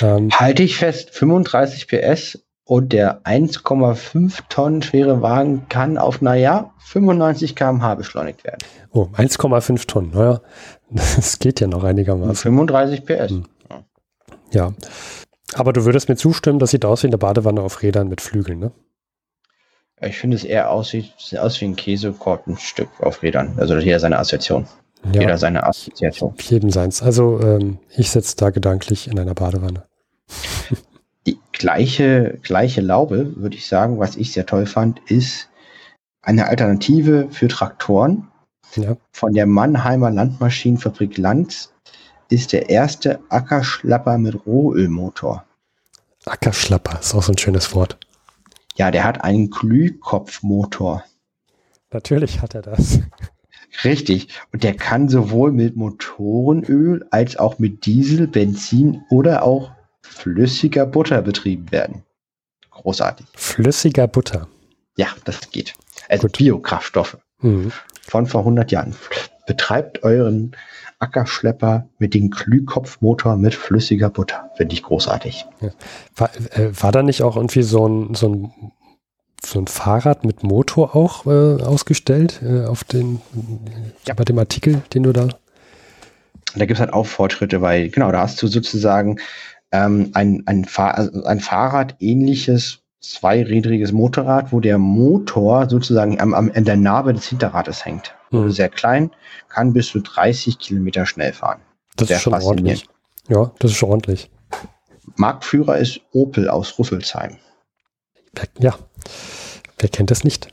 [0.00, 6.72] Ähm, Halte ich fest, 35 PS und der 1,5 Tonnen schwere Wagen kann auf, naja,
[6.78, 8.58] 95 km/h beschleunigt werden.
[8.90, 10.40] Oh, 1,5 Tonnen, naja,
[10.90, 12.36] das geht ja noch einigermaßen.
[12.36, 13.30] 35 PS.
[13.30, 13.44] Hm.
[14.52, 14.72] Ja.
[15.54, 18.58] Aber du würdest mir zustimmen, das sieht aus wie eine Badewanne auf Rädern mit Flügeln,
[18.58, 18.72] ne?
[20.00, 23.54] Ich finde es eher aussieht, aus wie ein Käsekortenstück auf Rädern.
[23.56, 24.66] Also jeder seine Assoziation.
[25.12, 26.34] Ja, jeder seine Assoziation.
[26.38, 27.02] Jedem seins.
[27.02, 29.84] Also ähm, ich sitze da gedanklich in einer Badewanne.
[31.26, 35.48] Die gleiche, gleiche Laube, würde ich sagen, was ich sehr toll fand, ist
[36.20, 38.28] eine Alternative für Traktoren
[38.74, 38.96] ja.
[39.12, 41.72] von der Mannheimer Landmaschinenfabrik Lanz
[42.28, 45.44] ist der erste Ackerschlapper mit Rohölmotor.
[46.24, 47.98] Ackerschlapper ist auch so ein schönes Wort.
[48.76, 51.04] Ja, der hat einen Glühkopfmotor.
[51.90, 53.00] Natürlich hat er das.
[53.84, 54.28] Richtig.
[54.52, 59.70] Und der kann sowohl mit Motorenöl als auch mit Diesel, Benzin oder auch
[60.02, 62.02] flüssiger Butter betrieben werden.
[62.70, 63.26] Großartig.
[63.34, 64.48] Flüssiger Butter.
[64.96, 65.74] Ja, das geht.
[66.08, 66.38] Also Gut.
[66.38, 67.18] Biokraftstoffe.
[67.40, 67.72] Mhm.
[68.02, 68.94] Von vor 100 Jahren.
[69.46, 70.56] Betreibt euren
[70.98, 74.50] Ackerschlepper mit dem Glühkopfmotor mit flüssiger Butter.
[74.56, 75.46] Finde ich großartig.
[75.60, 75.70] Ja.
[76.16, 78.52] War, äh, war da nicht auch irgendwie so ein, so ein,
[79.44, 83.20] so ein Fahrrad mit Motor auch äh, ausgestellt äh, auf den,
[84.06, 84.14] ja.
[84.14, 85.28] bei dem Artikel, den du da
[86.56, 89.18] da gibt es halt auch Fortschritte, weil, genau, da hast du sozusagen
[89.72, 96.34] ähm, ein, ein, Fahr also ein Fahrrad ähnliches zweirädriges Motorrad, wo der Motor sozusagen am,
[96.34, 98.14] am, an der Narbe des Hinterrades hängt.
[98.30, 98.50] Mhm.
[98.50, 99.10] Sehr klein,
[99.48, 101.60] kann bis zu 30 Kilometer schnell fahren.
[101.96, 102.86] Das Sehr ist schon ordentlich.
[103.28, 104.30] Ja, das ist schon ordentlich.
[105.16, 107.38] Marktführer ist Opel aus Rüsselsheim.
[108.58, 108.78] Ja,
[109.78, 110.48] wer kennt das nicht?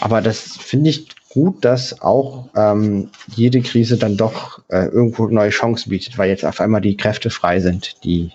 [0.00, 5.50] Aber das finde ich gut, dass auch ähm, jede Krise dann doch äh, irgendwo neue
[5.50, 8.32] Chancen bietet, weil jetzt auf einmal die Kräfte frei sind, die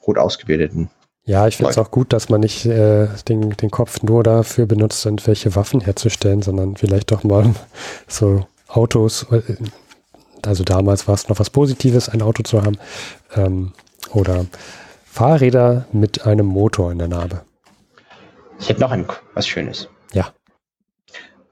[0.00, 0.90] gut ausgebildeten.
[1.28, 4.64] Ja, ich finde es auch gut, dass man nicht äh, den, den Kopf nur dafür
[4.64, 7.54] benutzt, irgendwelche Waffen herzustellen, sondern vielleicht doch mal
[8.08, 9.42] so Autos, äh,
[10.46, 12.78] also damals war es noch was Positives, ein Auto zu haben,
[13.36, 13.74] ähm,
[14.14, 14.46] oder
[15.04, 17.42] Fahrräder mit einem Motor in der Narbe.
[18.58, 19.86] Ich hätte noch ein, was Schönes.
[20.14, 20.32] Ja.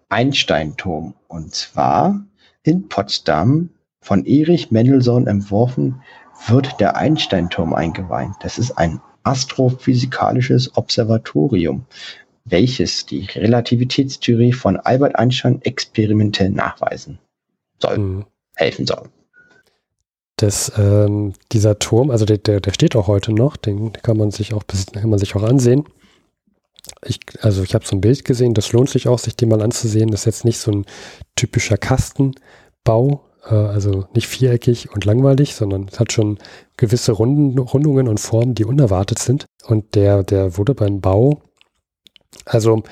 [0.09, 1.12] Einsteinturm.
[1.29, 2.19] Und zwar
[2.62, 3.69] in Potsdam
[4.01, 6.01] von Erich Mendelssohn entworfen,
[6.47, 8.31] wird der Einsteinturm eingeweiht.
[8.41, 11.85] Das ist ein astrophysikalisches Observatorium,
[12.45, 17.19] welches die Relativitätstheorie von Albert Einstein experimentell nachweisen
[17.81, 18.25] soll, mhm.
[18.55, 19.09] helfen soll.
[20.37, 24.31] Das, ähm, dieser Turm, also der, der, der steht auch heute noch, den kann man
[24.31, 24.62] sich auch,
[24.93, 25.85] kann man sich auch ansehen.
[27.05, 29.62] Ich, also ich habe so ein Bild gesehen, das lohnt sich auch, sich den mal
[29.62, 30.11] anzusehen.
[30.11, 30.87] Das ist jetzt nicht so ein
[31.35, 36.38] typischer Kastenbau, also nicht viereckig und langweilig, sondern es hat schon
[36.76, 39.46] gewisse Runden, Rundungen und Formen, die unerwartet sind.
[39.66, 41.42] Und der, der wurde beim Bau,
[42.44, 42.82] also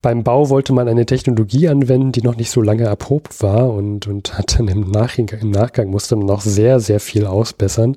[0.00, 4.06] beim Bau wollte man eine Technologie anwenden, die noch nicht so lange erprobt war und,
[4.06, 7.96] und hat dann im Nachgang, im Nachgang musste man noch sehr, sehr viel ausbessern.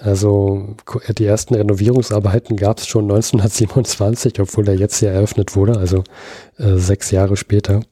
[0.00, 0.74] Also
[1.16, 6.02] die ersten Renovierungsarbeiten gab es schon 1927, obwohl er jetzt ja eröffnet wurde, also
[6.58, 7.82] äh, sechs Jahre später.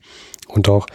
[0.49, 0.87] Und auch,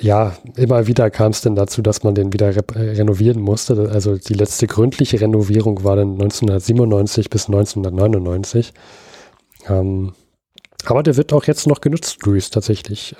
[0.00, 3.90] ja, immer wieder kam es dann dazu, dass man den wieder re renovieren musste.
[3.90, 8.74] Also die letzte gründliche Renovierung war dann 1997 bis 1999.
[9.68, 10.12] Ähm,
[10.84, 13.16] aber der wird auch jetzt noch genutzt, Luis, tatsächlich.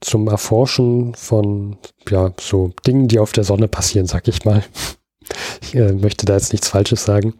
[0.00, 1.76] Zum Erforschen von,
[2.08, 4.62] ja, so Dingen, die auf der Sonne passieren, sag ich mal.
[5.62, 7.32] Ich äh, möchte da jetzt nichts Falsches sagen.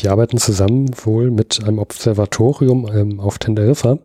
[0.00, 4.00] Die arbeiten zusammen wohl mit einem Observatorium ähm, auf Teneriffa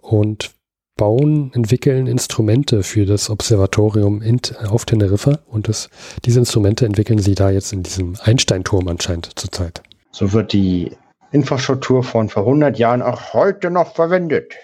[0.00, 0.53] und
[0.96, 5.90] bauen, entwickeln Instrumente für das Observatorium in, auf Teneriffa und das,
[6.24, 9.82] diese Instrumente entwickeln sie da jetzt in diesem Einsteinturm anscheinend zurzeit.
[10.12, 10.92] So wird die
[11.32, 14.54] Infrastruktur von vor 100 Jahren auch heute noch verwendet.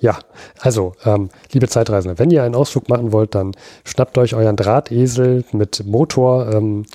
[0.00, 0.18] Ja,
[0.60, 3.52] also, ähm, liebe Zeitreisende, wenn ihr einen Ausflug machen wollt, dann
[3.84, 6.86] schnappt euch euren Drahtesel mit Motor, ähm,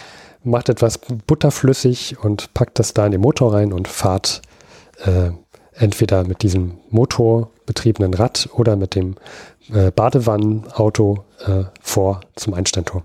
[0.43, 4.41] macht etwas butterflüssig und packt das da in den Motor rein und fahrt
[5.06, 5.32] äh,
[5.74, 6.78] entweder mit diesem
[7.63, 9.15] motorbetriebenen Rad oder mit dem
[9.73, 13.04] äh, Badewannenauto äh, vor zum Einsteinturm.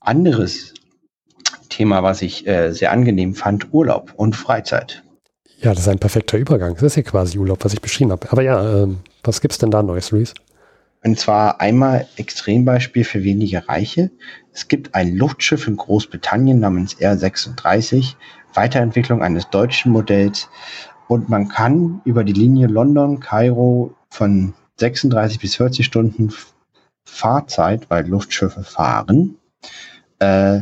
[0.00, 0.74] Anderes
[1.68, 5.02] Thema, was ich äh, sehr angenehm fand, Urlaub und Freizeit.
[5.60, 6.74] Ja, das ist ein perfekter Übergang.
[6.74, 8.30] Das ist ja quasi Urlaub, was ich beschrieben habe.
[8.30, 10.34] Aber ja, ähm, was es denn da Neues, Luis?
[11.04, 14.10] Und zwar einmal Extrembeispiel für wenige Reiche.
[14.52, 18.14] Es gibt ein Luftschiff in Großbritannien namens R36,
[18.54, 20.48] Weiterentwicklung eines deutschen Modells.
[21.08, 26.32] Und man kann über die Linie London-Kairo von 36 bis 40 Stunden
[27.04, 29.36] Fahrzeit, weil Luftschiffe fahren,
[30.18, 30.60] äh,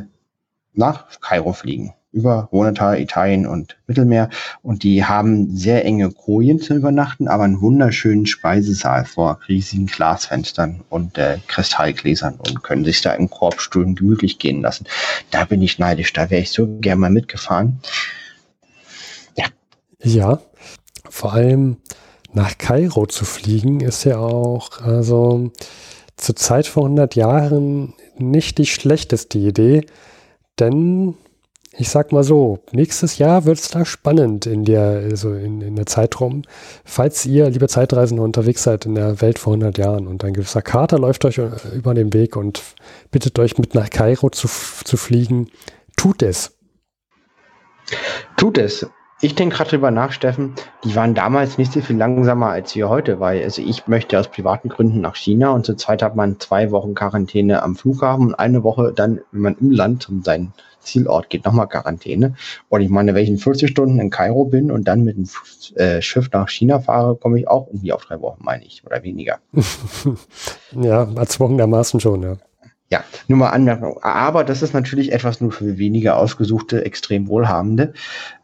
[0.72, 1.92] nach Kairo fliegen.
[2.12, 4.30] Über Ronetal, Italien und Mittelmeer.
[4.62, 10.82] Und die haben sehr enge Kojen zu übernachten, aber einen wunderschönen Speisesaal vor riesigen Glasfenstern
[10.88, 14.86] und äh, Kristallgläsern und können sich da im Korbstuhlen gemütlich gehen lassen.
[15.30, 17.80] Da bin ich neidisch, da wäre ich so gerne mal mitgefahren.
[20.02, 20.40] Ja.
[21.08, 21.78] Vor allem
[22.32, 25.50] nach Kairo zu fliegen ist ja auch, also
[26.16, 29.86] zur Zeit vor 100 Jahren nicht die schlechteste Idee.
[30.58, 31.14] Denn
[31.78, 35.76] ich sag mal so, nächstes Jahr wird es da spannend in der, also in, in
[35.76, 36.42] der Zeitraum.
[36.84, 40.62] Falls ihr, liebe Zeitreisende, unterwegs seid in der Welt vor 100 Jahren und ein gewisser
[40.62, 42.62] Kater läuft euch über den Weg und
[43.10, 45.50] bittet euch mit nach Kairo zu, zu fliegen,
[45.96, 46.56] tut es.
[48.36, 48.86] Tut es.
[49.22, 52.90] Ich denke gerade drüber nach, Steffen, die waren damals nicht so viel langsamer als wir
[52.90, 56.38] heute, weil also ich möchte aus privaten Gründen nach China und zur Zeit hat man
[56.38, 60.52] zwei Wochen Quarantäne am Flughafen und eine Woche dann, wenn man im Land um seinen
[60.80, 62.34] Zielort geht, nochmal Quarantäne.
[62.68, 65.28] Und ich meine, wenn ich in 40 Stunden in Kairo bin und dann mit dem
[65.76, 69.02] äh, Schiff nach China fahre, komme ich auch irgendwie auf drei Wochen, meine ich, oder
[69.02, 69.38] weniger.
[70.72, 72.36] ja, erzwungenermaßen schon, ja.
[72.90, 73.98] Ja, nur mal Anmerkung.
[74.02, 77.94] Aber das ist natürlich etwas nur für weniger ausgesuchte, extrem Wohlhabende.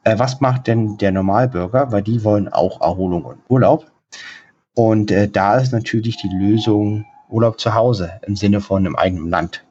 [0.03, 1.93] Äh, was macht denn der Normalbürger?
[1.93, 3.91] Weil die wollen auch Erholung und Urlaub.
[4.75, 9.31] Und äh, da ist natürlich die Lösung Urlaub zu Hause im Sinne von im eigenen
[9.31, 9.65] Land.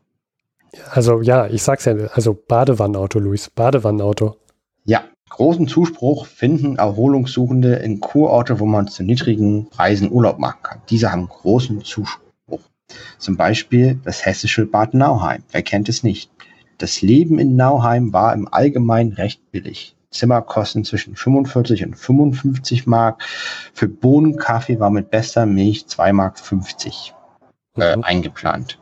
[0.91, 4.37] Also ja, ich sag's ja, also Badewannenauto, Luis, Badewannenauto.
[4.85, 10.81] Ja, großen Zuspruch finden Erholungssuchende in Kurorte, wo man zu niedrigen Preisen Urlaub machen kann.
[10.89, 12.30] Diese haben großen Zuspruch.
[13.17, 15.43] Zum Beispiel das hessische Bad Nauheim.
[15.51, 16.31] Wer kennt es nicht?
[16.77, 19.95] Das Leben in Nauheim war im Allgemeinen recht billig.
[20.09, 23.23] Zimmerkosten zwischen 45 und 55 Mark.
[23.73, 27.13] Für Bohnen, Kaffee war mit bester Milch 2 Mark 50
[27.77, 28.03] äh, mhm.
[28.03, 28.77] eingeplant.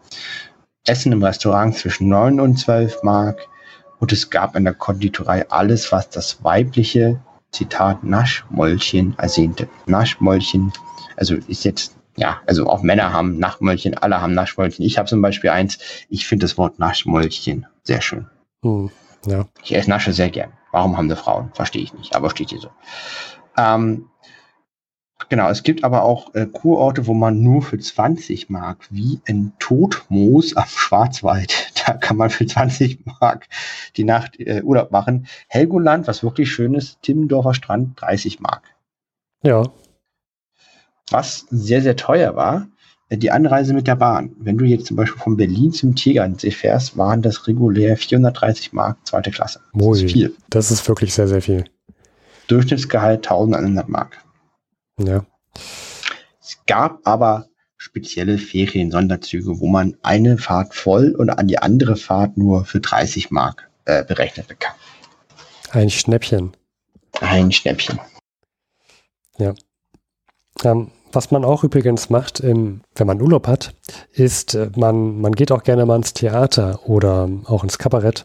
[0.88, 3.48] Essen im Restaurant zwischen 9 und 12 Mark.
[4.00, 7.20] Und es gab in der Konditorei alles, was das weibliche,
[7.52, 9.68] Zitat, Naschmäulchen ersehnte.
[9.88, 10.72] Naschmäulchen,
[11.18, 14.86] also ist jetzt, ja, also auch Männer haben Naschmäulchen, alle haben Naschmäulchen.
[14.86, 18.28] Ich habe zum Beispiel eins, ich finde das Wort Naschmäulchen sehr schön.
[18.62, 18.92] Hm,
[19.26, 19.46] ja.
[19.64, 20.52] Ich esse Nasche sehr gern.
[20.72, 21.52] Warum haben das Frauen?
[21.54, 22.70] Verstehe ich nicht, aber steht hier so.
[23.58, 24.10] Ähm,
[25.30, 29.54] genau, es gibt aber auch äh, Kurorte, wo man nur für 20 Mark, wie in
[29.60, 33.48] Todmoos am Schwarzwald, da kann man für 20 Mark
[33.96, 35.28] die Nacht äh, Urlaub machen.
[35.48, 38.64] Helgoland, was wirklich schön ist, Timmendorfer Strand, 30 Mark.
[39.42, 39.64] Ja.
[41.12, 42.68] Was sehr, sehr teuer war,
[43.10, 44.36] äh, die Anreise mit der Bahn.
[44.40, 48.98] Wenn du jetzt zum Beispiel von Berlin zum Tegernsee fährst, waren das regulär 430 Mark,
[49.06, 49.60] zweite Klasse.
[49.74, 50.36] Das Moi, ist viel.
[50.50, 51.66] Das ist wirklich sehr, sehr viel.
[52.48, 54.18] Durchschnittsgehalt 1100 Mark.
[55.00, 55.26] Ja.
[56.42, 57.48] Es gab aber
[57.78, 63.32] spezielle Ferien-Sonderzüge, wo man eine Fahrt voll und an die andere Fahrt nur für 30
[63.32, 64.74] Mark äh, berechnet bekam.
[65.72, 66.52] Ein Schnäppchen.
[67.22, 68.00] Ein Schnäppchen.
[69.38, 69.54] Ja.
[70.64, 73.74] Ähm, was man auch übrigens macht, im, wenn man Urlaub hat,
[74.14, 78.24] ist, äh, man, man geht auch gerne mal ins Theater oder auch ins Kabarett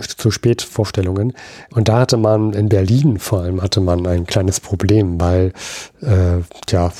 [0.00, 1.32] zu Spätvorstellungen.
[1.74, 5.52] Und da hatte man in Berlin vor allem hatte man ein kleines Problem, weil
[6.02, 6.40] äh,
[6.70, 6.92] ja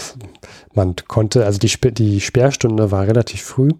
[0.75, 3.71] man konnte, also die, die Sperrstunde war relativ früh.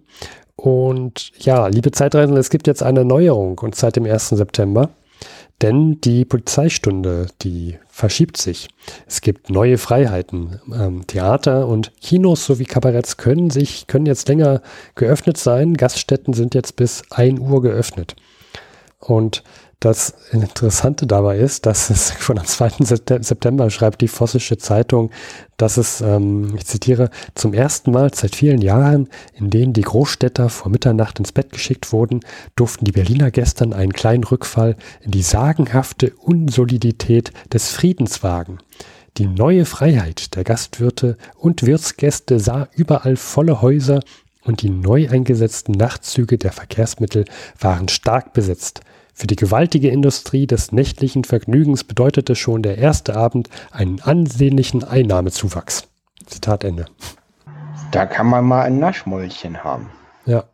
[0.55, 4.29] Und ja, liebe Zeitreisende, es gibt jetzt eine Neuerung und seit dem 1.
[4.29, 4.89] September
[5.61, 8.69] denn die Polizeistunde, die verschiebt sich.
[9.07, 10.61] Es gibt neue Freiheiten.
[10.73, 14.61] Ähm, Theater und Kinos sowie Kabaretts können sich, können jetzt länger
[14.95, 15.75] geöffnet sein.
[15.75, 18.15] Gaststätten sind jetzt bis 1 Uhr geöffnet.
[18.99, 19.43] Und
[19.79, 22.85] das Interessante dabei ist, dass es schon am 2.
[23.21, 25.09] September schreibt die Vossische Zeitung,
[25.55, 30.49] dass es, ähm, ich zitiere, zum ersten Mal seit vielen Jahren, in denen die Großstädter
[30.49, 32.19] vor Mitternacht ins Bett geschickt wurden,
[32.55, 38.59] durften die Berliner gestern einen kleinen Rückfall in die sagenhafte Unsolidität des Friedens wagen.
[39.17, 44.01] Die neue Freiheit der Gastwirte und Wirtsgäste sah überall volle Häuser
[44.43, 47.25] und die neu eingesetzten Nachtzüge der Verkehrsmittel
[47.59, 48.81] waren stark besetzt.
[49.19, 55.89] Für die gewaltige Industrie des nächtlichen Vergnügens bedeutete schon der erste Abend einen ansehnlichen Einnahmezuwachs.
[56.25, 56.85] Zitat Ende.
[57.91, 59.89] Da kann man mal ein Naschmäulchen haben.
[60.25, 60.45] Ja,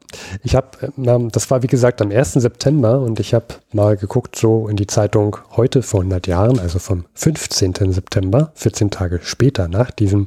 [0.41, 2.33] ich habe, ähm, das war wie gesagt am 1.
[2.33, 6.79] September und ich habe mal geguckt so in die Zeitung heute vor 100 Jahren, also
[6.79, 7.91] vom 15.
[7.91, 10.25] September, 14 Tage später nach diesem,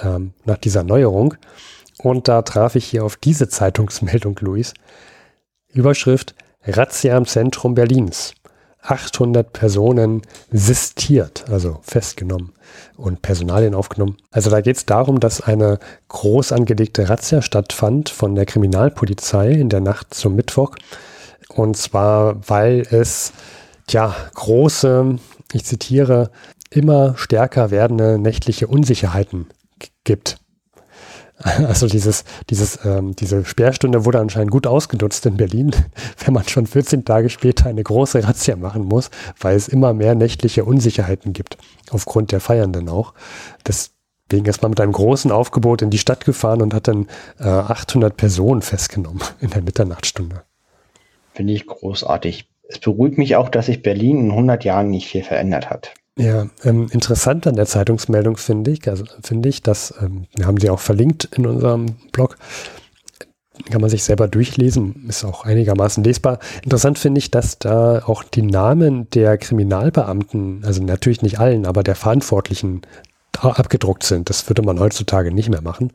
[0.00, 1.34] ähm, nach dieser Neuerung.
[1.98, 4.72] Und da traf ich hier auf diese Zeitungsmeldung, Luis.
[5.74, 6.34] Überschrift,
[6.66, 8.34] Razzia im Zentrum Berlins.
[8.82, 12.52] 800 Personen sistiert, also festgenommen
[12.96, 14.16] und Personalien aufgenommen.
[14.30, 19.68] Also da geht es darum, dass eine groß angelegte Razzia stattfand von der Kriminalpolizei in
[19.68, 20.76] der Nacht zum Mittwoch.
[21.48, 23.32] Und zwar, weil es
[23.90, 25.18] ja große,
[25.52, 26.30] ich zitiere,
[26.70, 29.46] immer stärker werdende nächtliche Unsicherheiten
[30.04, 30.38] gibt.
[31.68, 35.72] Also dieses, dieses, ähm, diese Sperrstunde wurde anscheinend gut ausgenutzt in Berlin,
[36.24, 39.10] wenn man schon 14 Tage später eine große Razzia machen muss,
[39.40, 41.58] weil es immer mehr nächtliche Unsicherheiten gibt,
[41.90, 43.14] aufgrund der Feiernden auch.
[43.66, 47.06] Deswegen ist man mit einem großen Aufgebot in die Stadt gefahren und hat dann
[47.38, 50.42] äh, 800 Personen festgenommen in der Mitternachtsstunde.
[51.34, 52.48] Finde ich großartig.
[52.68, 55.92] Es beruhigt mich auch, dass sich Berlin in 100 Jahren nicht viel verändert hat.
[56.18, 60.58] Ja, ähm, interessant an der Zeitungsmeldung finde ich, also finde ich, dass ähm, wir haben
[60.58, 62.38] sie auch verlinkt in unserem Blog,
[63.70, 66.38] kann man sich selber durchlesen, ist auch einigermaßen lesbar.
[66.62, 71.82] Interessant finde ich, dass da auch die Namen der Kriminalbeamten, also natürlich nicht allen, aber
[71.82, 72.80] der Verantwortlichen
[73.44, 74.30] abgedruckt sind.
[74.30, 75.92] Das würde man heutzutage nicht mehr machen.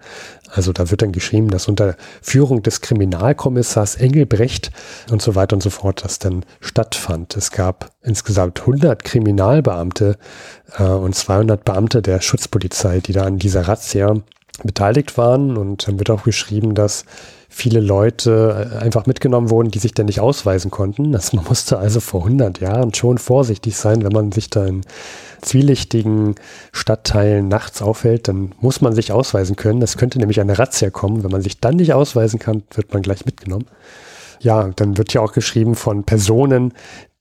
[0.49, 4.71] Also da wird dann geschrieben, dass unter Führung des Kriminalkommissars Engelbrecht
[5.09, 7.35] und so weiter und so fort das dann stattfand.
[7.35, 10.17] Es gab insgesamt 100 Kriminalbeamte
[10.77, 14.15] äh, und 200 Beamte der Schutzpolizei, die da an dieser Razzia
[14.63, 15.57] beteiligt waren.
[15.57, 17.05] Und dann wird auch geschrieben, dass
[17.53, 21.13] viele Leute äh, einfach mitgenommen wurden, die sich dann nicht ausweisen konnten.
[21.13, 24.81] Also man musste also vor 100 Jahren schon vorsichtig sein, wenn man sich da in
[25.41, 26.35] zwielichtigen
[26.71, 29.81] Stadtteilen nachts aufhält, dann muss man sich ausweisen können.
[29.81, 31.23] Es könnte nämlich eine Razzia kommen.
[31.23, 33.65] Wenn man sich dann nicht ausweisen kann, wird man gleich mitgenommen.
[34.39, 36.73] Ja, dann wird ja auch geschrieben von Personen,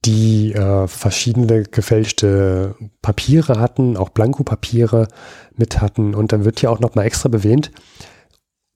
[0.05, 5.07] die äh, verschiedene gefälschte Papiere hatten, auch Blankopapiere
[5.55, 6.15] mit hatten.
[6.15, 7.71] Und dann wird ja auch nochmal extra bewähnt,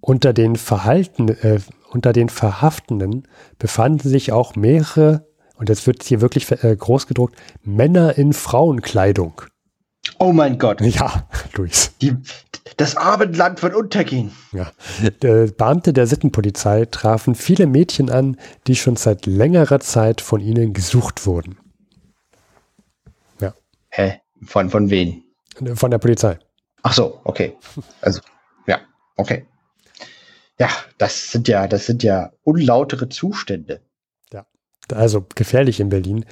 [0.06, 3.28] unter den Verhalten, äh, unter den Verhaftenden
[3.58, 9.42] befanden sich auch mehrere, und jetzt wird hier wirklich äh, groß gedruckt, Männer in Frauenkleidung.
[10.20, 10.80] Oh mein Gott.
[10.82, 11.94] Ja, Luis.
[12.02, 12.16] Die,
[12.78, 14.32] das Abendland wird untergehen.
[14.52, 14.72] Ja.
[15.24, 18.38] Der Beamte der Sittenpolizei trafen viele Mädchen an,
[18.68, 21.58] die schon seit längerer Zeit von ihnen gesucht wurden.
[23.40, 23.56] Ja.
[23.90, 24.20] Hä?
[24.46, 25.24] Von, von wen?
[25.74, 26.38] Von der Polizei.
[26.84, 27.58] Ach so, okay.
[28.02, 28.22] Also,
[28.68, 28.82] ja,
[29.16, 29.48] okay.
[30.60, 33.82] Ja, das sind ja, das sind ja unlautere Zustände.
[34.32, 34.46] Ja,
[34.94, 36.26] also gefährlich in Berlin.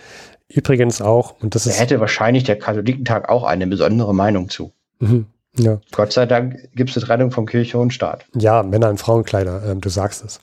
[0.47, 1.79] Übrigens auch, und das da ist.
[1.79, 4.71] hätte wahrscheinlich der Katholikentag auch eine besondere Meinung zu.
[4.99, 5.25] Mhm,
[5.57, 5.79] ja.
[5.91, 8.25] Gott sei Dank gibt es eine Trennung von Kirche und Staat.
[8.35, 10.39] Ja, Männer in Frauenkleider, ähm, du sagst es.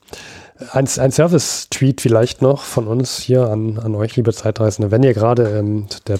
[0.73, 4.91] Ein, ein Service-Tweet vielleicht noch von uns hier an, an euch, liebe Zeitreisende.
[4.91, 6.19] Wenn ihr gerade ähm, der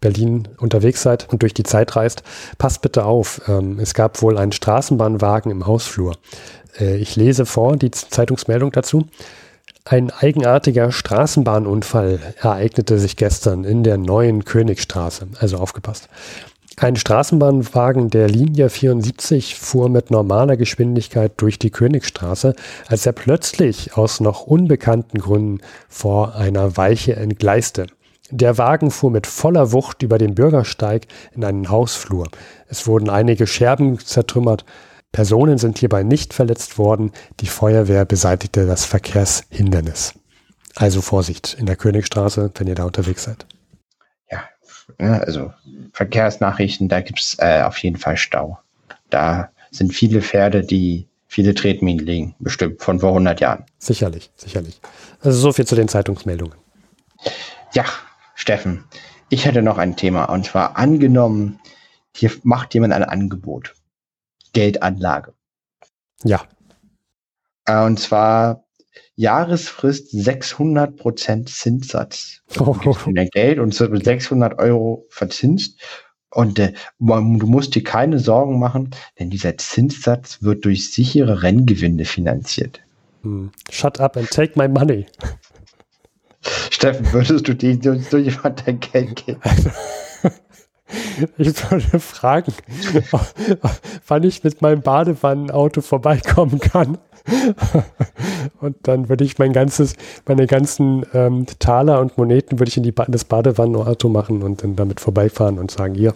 [0.00, 2.24] Berlin unterwegs seid und durch die Zeit reist,
[2.58, 3.42] passt bitte auf.
[3.46, 6.16] Ähm, es gab wohl einen Straßenbahnwagen im Hausflur.
[6.78, 9.06] Äh, ich lese vor die Zeitungsmeldung dazu.
[9.84, 15.28] Ein eigenartiger Straßenbahnunfall ereignete sich gestern in der neuen Königstraße.
[15.38, 16.08] Also aufgepasst.
[16.78, 22.54] Ein Straßenbahnwagen der Linie 74 fuhr mit normaler Geschwindigkeit durch die Königstraße,
[22.86, 27.86] als er plötzlich aus noch unbekannten Gründen vor einer Weiche entgleiste.
[28.30, 32.28] Der Wagen fuhr mit voller Wucht über den Bürgersteig in einen Hausflur.
[32.68, 34.66] Es wurden einige Scherben zertrümmert.
[35.16, 37.10] Personen sind hierbei nicht verletzt worden.
[37.40, 40.12] Die Feuerwehr beseitigte das Verkehrshindernis.
[40.74, 43.46] Also Vorsicht in der Königstraße, wenn ihr da unterwegs seid.
[45.00, 45.54] Ja, also
[45.94, 48.58] Verkehrsnachrichten, da gibt es äh, auf jeden Fall Stau.
[49.08, 53.64] Da sind viele Pferde, die viele Tretminen legen, bestimmt von vor 100 Jahren.
[53.78, 54.82] Sicherlich, sicherlich.
[55.22, 56.58] Also so viel zu den Zeitungsmeldungen.
[57.72, 57.86] Ja,
[58.34, 58.84] Steffen,
[59.30, 61.58] ich hätte noch ein Thema und zwar angenommen,
[62.14, 63.74] hier macht jemand ein Angebot.
[64.56, 65.34] Geldanlage.
[66.24, 66.46] Ja.
[67.66, 68.64] Äh, und zwar
[69.14, 72.40] Jahresfrist 600 Prozent Zinssatz.
[72.58, 72.72] Oh.
[72.72, 75.78] Gibst Geld und wird mit 600 Euro verzinst.
[76.30, 82.06] Und äh, du musst dir keine Sorgen machen, denn dieser Zinssatz wird durch sichere Renngewinne
[82.06, 82.80] finanziert.
[83.22, 83.52] Hm.
[83.70, 85.06] Shut up and take my money.
[86.70, 87.78] Steffen, würdest du dir
[88.10, 89.40] so jemand dein Geld geben?
[91.36, 92.52] Ich würde fragen,
[94.06, 96.98] wann ich mit meinem Badewannenauto vorbeikommen kann.
[98.60, 99.94] Und dann würde ich mein ganzes,
[100.26, 104.62] meine ganzen ähm, Taler und Moneten würde ich in die ba das Badewannenauto machen und
[104.62, 106.14] dann damit vorbeifahren und sagen, hier,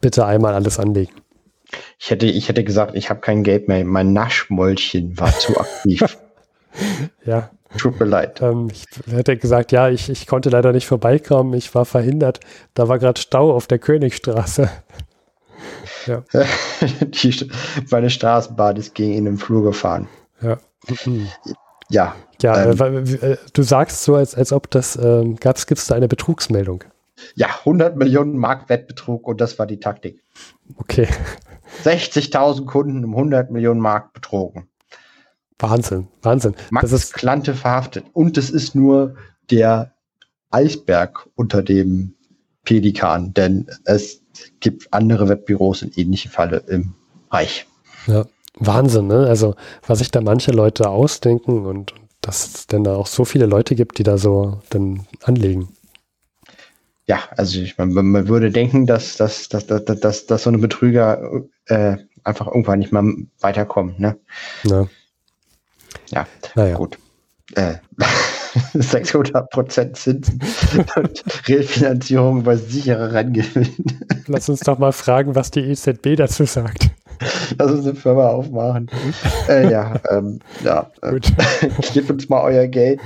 [0.00, 1.12] bitte einmal alles anlegen.
[1.98, 3.84] Ich hätte, ich hätte gesagt, ich habe kein Geld mehr.
[3.84, 6.18] Mein Naschmäulchen war zu aktiv.
[7.24, 7.50] ja.
[7.78, 8.40] Tut mir leid.
[8.42, 11.54] Ähm, ich hätte gesagt, ja, ich, ich konnte leider nicht vorbeikommen.
[11.54, 12.40] Ich war verhindert.
[12.74, 14.70] Da war gerade Stau auf der Königstraße.
[16.06, 16.22] ja.
[17.00, 17.50] Die,
[17.90, 20.08] meine Straßenbahn ist gegen ihn im Flur gefahren.
[20.40, 20.58] Ja.
[21.88, 22.16] Ja.
[22.42, 26.08] Ja, ähm, äh, du sagst so, als, als ob das, ähm, gibt es da eine
[26.08, 26.82] Betrugsmeldung?
[27.34, 30.20] Ja, 100 Millionen Mark Wettbetrug und das war die Taktik.
[30.76, 31.08] Okay.
[31.84, 34.68] 60.000 Kunden um 100 Millionen Mark betrogen.
[35.58, 36.54] Wahnsinn, Wahnsinn.
[36.70, 38.04] Max das ist Klante verhaftet.
[38.12, 39.16] Und es ist nur
[39.50, 39.94] der
[40.50, 42.14] Eisberg unter dem
[42.64, 44.22] Pelikan, denn es
[44.60, 46.94] gibt andere Webbüros in ähnliche Falle im
[47.30, 47.66] Reich.
[48.06, 48.26] Ja,
[48.58, 49.26] Wahnsinn, ne?
[49.26, 49.54] Also,
[49.86, 53.74] was sich da manche Leute ausdenken und dass es denn da auch so viele Leute
[53.74, 55.68] gibt, die da so dann anlegen.
[57.06, 60.58] Ja, also ich, man, man würde denken, dass, dass, dass, dass, dass, dass so eine
[60.58, 63.04] Betrüger äh, einfach irgendwann nicht mehr
[63.40, 63.94] weiterkommen.
[63.98, 64.18] Ne?
[64.64, 64.88] Ja.
[66.10, 66.76] Ja, naja.
[66.76, 66.98] gut.
[67.54, 67.74] Äh,
[68.74, 70.40] 600 Prozent Zinsen
[70.96, 73.68] und Refinanzierung bei sicherer Rangewinn.
[74.26, 76.90] Lass uns doch mal fragen, was die EZB dazu sagt.
[77.58, 78.90] Lass uns eine Firma aufmachen.
[79.48, 80.90] äh, ja, ähm, ja.
[81.00, 81.32] Gut.
[81.94, 83.00] Gebt uns mal euer Geld.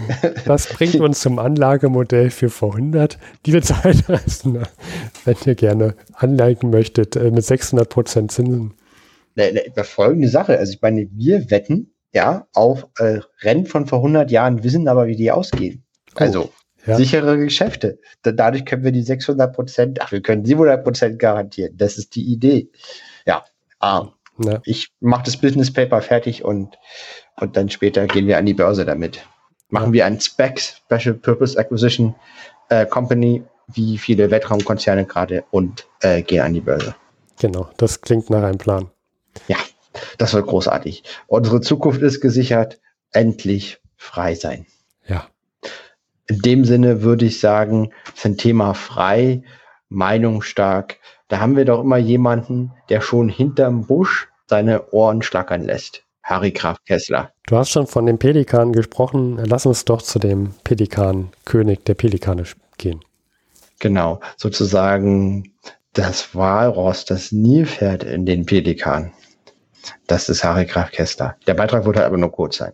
[0.46, 3.18] Das bringt uns zum Anlagemodell für vor 100.
[3.46, 4.62] Liebe Zeitreisende,
[5.24, 8.74] wenn ihr gerne anlegen möchtet äh, mit 600 Prozent Zinsen.
[9.36, 10.58] Ne, ne, folgende Sache.
[10.58, 15.06] Also ich meine, wir wetten ja, auf äh, Rennen von vor 100 Jahren, wissen aber,
[15.06, 15.84] wie die ausgehen.
[16.14, 16.52] Oh, also
[16.86, 16.96] ja.
[16.96, 17.98] sichere Geschäfte.
[18.22, 21.76] Da, dadurch können wir die 600 Prozent, ach, wir können 700 Prozent garantieren.
[21.76, 22.70] Das ist die Idee.
[23.26, 23.44] Ja,
[23.80, 24.08] ah,
[24.38, 24.60] ja.
[24.64, 26.78] ich mache das Business Paper fertig und,
[27.40, 29.20] und dann später gehen wir an die Börse damit.
[29.68, 32.14] Machen wir ein SPAC, Special Purpose Acquisition
[32.70, 36.94] äh, Company, wie viele Weltraumkonzerne gerade und äh, gehen an die Börse.
[37.38, 38.90] Genau, das klingt nach einem Plan.
[39.46, 39.56] Ja,
[40.18, 41.04] das wird großartig.
[41.26, 42.80] Unsere Zukunft ist gesichert.
[43.12, 44.66] Endlich frei sein.
[46.30, 49.42] in dem Sinne würde ich sagen, ist ein Thema frei,
[49.88, 50.98] meinungsstark.
[51.26, 56.04] Da haben wir doch immer jemanden, der schon hinterm Busch seine Ohren schlackern lässt.
[56.22, 57.32] Harry Graf Kessler.
[57.46, 59.40] Du hast schon von dem Pelikan gesprochen.
[59.44, 62.44] Lass uns doch zu dem Pelikan, König der Pelikane
[62.78, 63.00] gehen.
[63.80, 65.52] Genau, sozusagen
[65.94, 69.12] das Walross, das Nilpferd in den Pelikan.
[70.06, 71.36] Das ist Harry Graf Kessler.
[71.46, 72.72] Der Beitrag wird halt aber nur kurz sein.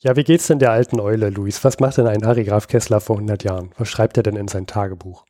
[0.00, 1.62] Ja, wie geht's denn der alten Eule, Luis?
[1.62, 3.70] Was macht denn ein Harry Graf Kessler vor 100 Jahren?
[3.78, 5.24] Was schreibt er denn in sein Tagebuch?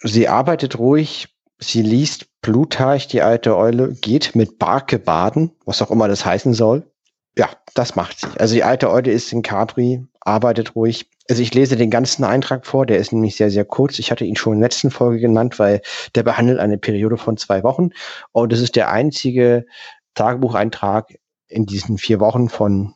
[0.00, 5.90] Sie arbeitet ruhig, sie liest Plutarch, die alte Eule, geht mit Barke baden, was auch
[5.90, 6.88] immer das heißen soll.
[7.36, 8.28] Ja, das macht sie.
[8.38, 11.10] Also die alte Eule ist in Capri, arbeitet ruhig.
[11.28, 13.98] Also ich lese den ganzen Eintrag vor, der ist nämlich sehr, sehr kurz.
[13.98, 15.82] Ich hatte ihn schon in der letzten Folge genannt, weil
[16.14, 17.90] der behandelt eine Periode von zwei Wochen.
[18.32, 19.66] Und es ist der einzige
[20.18, 21.16] Tagebucheintrag
[21.46, 22.94] in diesen vier Wochen von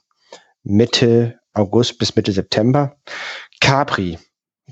[0.65, 2.97] Mitte August bis Mitte September.
[3.61, 4.19] Capri.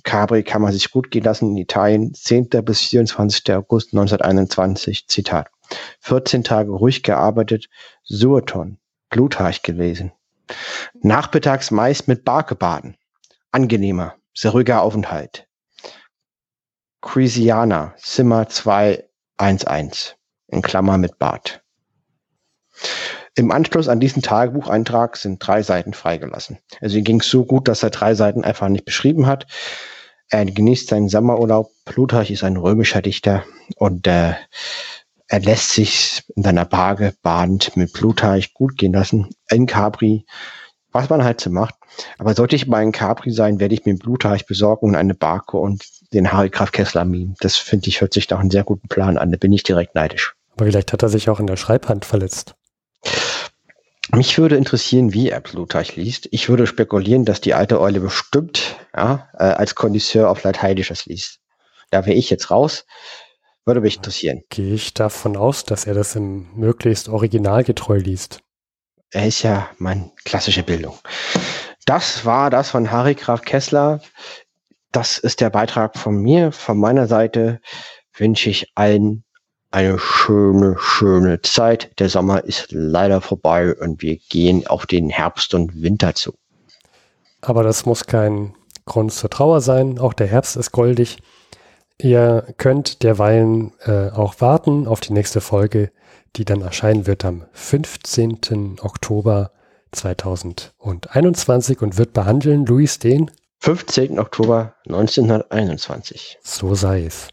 [0.03, 2.49] Capri kann man sich gut gehen lassen in Italien, 10.
[2.65, 3.55] bis 24.
[3.55, 5.49] August 1921, Zitat.
[6.01, 7.69] 14 Tage ruhig gearbeitet,
[8.03, 8.79] Sueton,
[9.11, 10.11] Blutarch gelesen.
[11.03, 12.97] Nachmittags meist mit Barke baden.
[13.53, 15.47] Angenehmer, sehr ruhiger Aufenthalt.
[17.01, 20.17] Crisiana, Zimmer 211,
[20.49, 21.63] in Klammer mit Bad.
[23.35, 26.59] Im Anschluss an diesen Tagebucheintrag sind drei Seiten freigelassen.
[26.81, 29.47] Also ihm ging es so gut, dass er drei Seiten einfach nicht beschrieben hat.
[30.29, 31.71] Er genießt seinen Sommerurlaub.
[31.85, 33.45] Plutarch ist ein römischer Dichter
[33.77, 34.35] und äh,
[35.27, 40.27] er lässt sich in seiner Barge badend mit Plutarch gut gehen lassen in Capri,
[40.91, 41.77] was man halt so macht.
[42.19, 45.57] Aber sollte ich mal in Capri sein, werde ich mir Plutarch besorgen und eine Barke
[45.57, 47.35] und den Harry Graf Kessler Meme.
[47.41, 49.31] Das finde ich, hört sich nach einem sehr guten Plan an.
[49.31, 50.35] Da bin ich direkt neidisch.
[50.57, 52.55] Aber vielleicht hat er sich auch in der Schreibhand verletzt.
[54.15, 56.29] Mich würde interessieren, wie er Plutarch liest.
[56.33, 61.39] Ich würde spekulieren, dass die alte Eule bestimmt ja, äh, als Kondisseur auf Lateinisches liest.
[61.91, 62.87] Da wäre ich jetzt raus.
[63.65, 64.43] Würde mich interessieren.
[64.49, 68.41] Gehe ich davon aus, dass er das im möglichst originalgetreu liest.
[69.13, 70.99] Er ist ja meine klassische Bildung.
[71.87, 74.01] Das war das von Harry Graf Kessler.
[74.93, 76.51] Das ist der Beitrag von mir.
[76.53, 77.61] Von meiner Seite
[78.17, 79.25] wünsche ich allen
[79.71, 81.91] eine schöne, schöne Zeit.
[81.99, 86.35] Der Sommer ist leider vorbei und wir gehen auf den Herbst und Winter zu.
[87.41, 88.55] Aber das muss kein
[88.85, 89.99] Grund zur Trauer sein.
[89.99, 91.19] Auch der Herbst ist goldig.
[91.99, 95.93] Ihr könnt derweilen äh, auch warten auf die nächste Folge,
[96.37, 98.79] die dann erscheinen wird am 15.
[98.81, 99.53] Oktober
[99.93, 104.19] 2021 und wird behandeln, Luis, den 15.
[104.19, 106.39] Oktober 1921.
[106.43, 107.29] So sei es.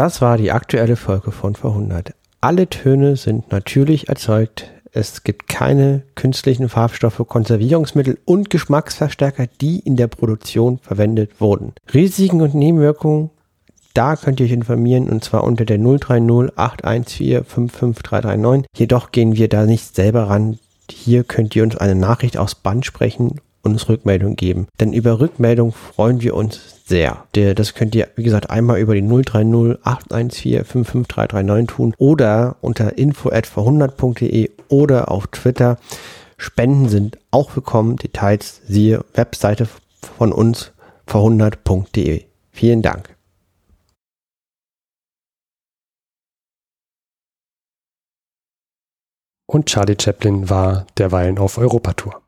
[0.00, 2.14] Das war die aktuelle Folge von Verhundert.
[2.40, 4.70] Alle Töne sind natürlich erzeugt.
[4.92, 11.74] Es gibt keine künstlichen Farbstoffe, Konservierungsmittel und Geschmacksverstärker, die in der Produktion verwendet wurden.
[11.92, 13.28] Risiken und Nebenwirkungen,
[13.92, 18.70] da könnt ihr euch informieren und zwar unter der 030 814 55339.
[18.74, 20.58] Jedoch gehen wir da nicht selber ran.
[20.90, 24.68] Hier könnt ihr uns eine Nachricht aus Band sprechen uns Rückmeldung geben.
[24.80, 27.24] Denn über Rückmeldung freuen wir uns sehr.
[27.32, 33.30] Das könnt ihr, wie gesagt, einmal über die 030 814 55339 tun oder unter info
[33.30, 35.78] at 100.de oder auf Twitter.
[36.36, 37.96] Spenden sind auch willkommen.
[37.96, 39.68] Details siehe Webseite
[40.16, 40.72] von uns
[41.06, 42.24] verhundert.de.
[42.50, 43.14] Vielen Dank.
[49.46, 52.22] Und Charlie Chaplin war derweilen auf Europatour.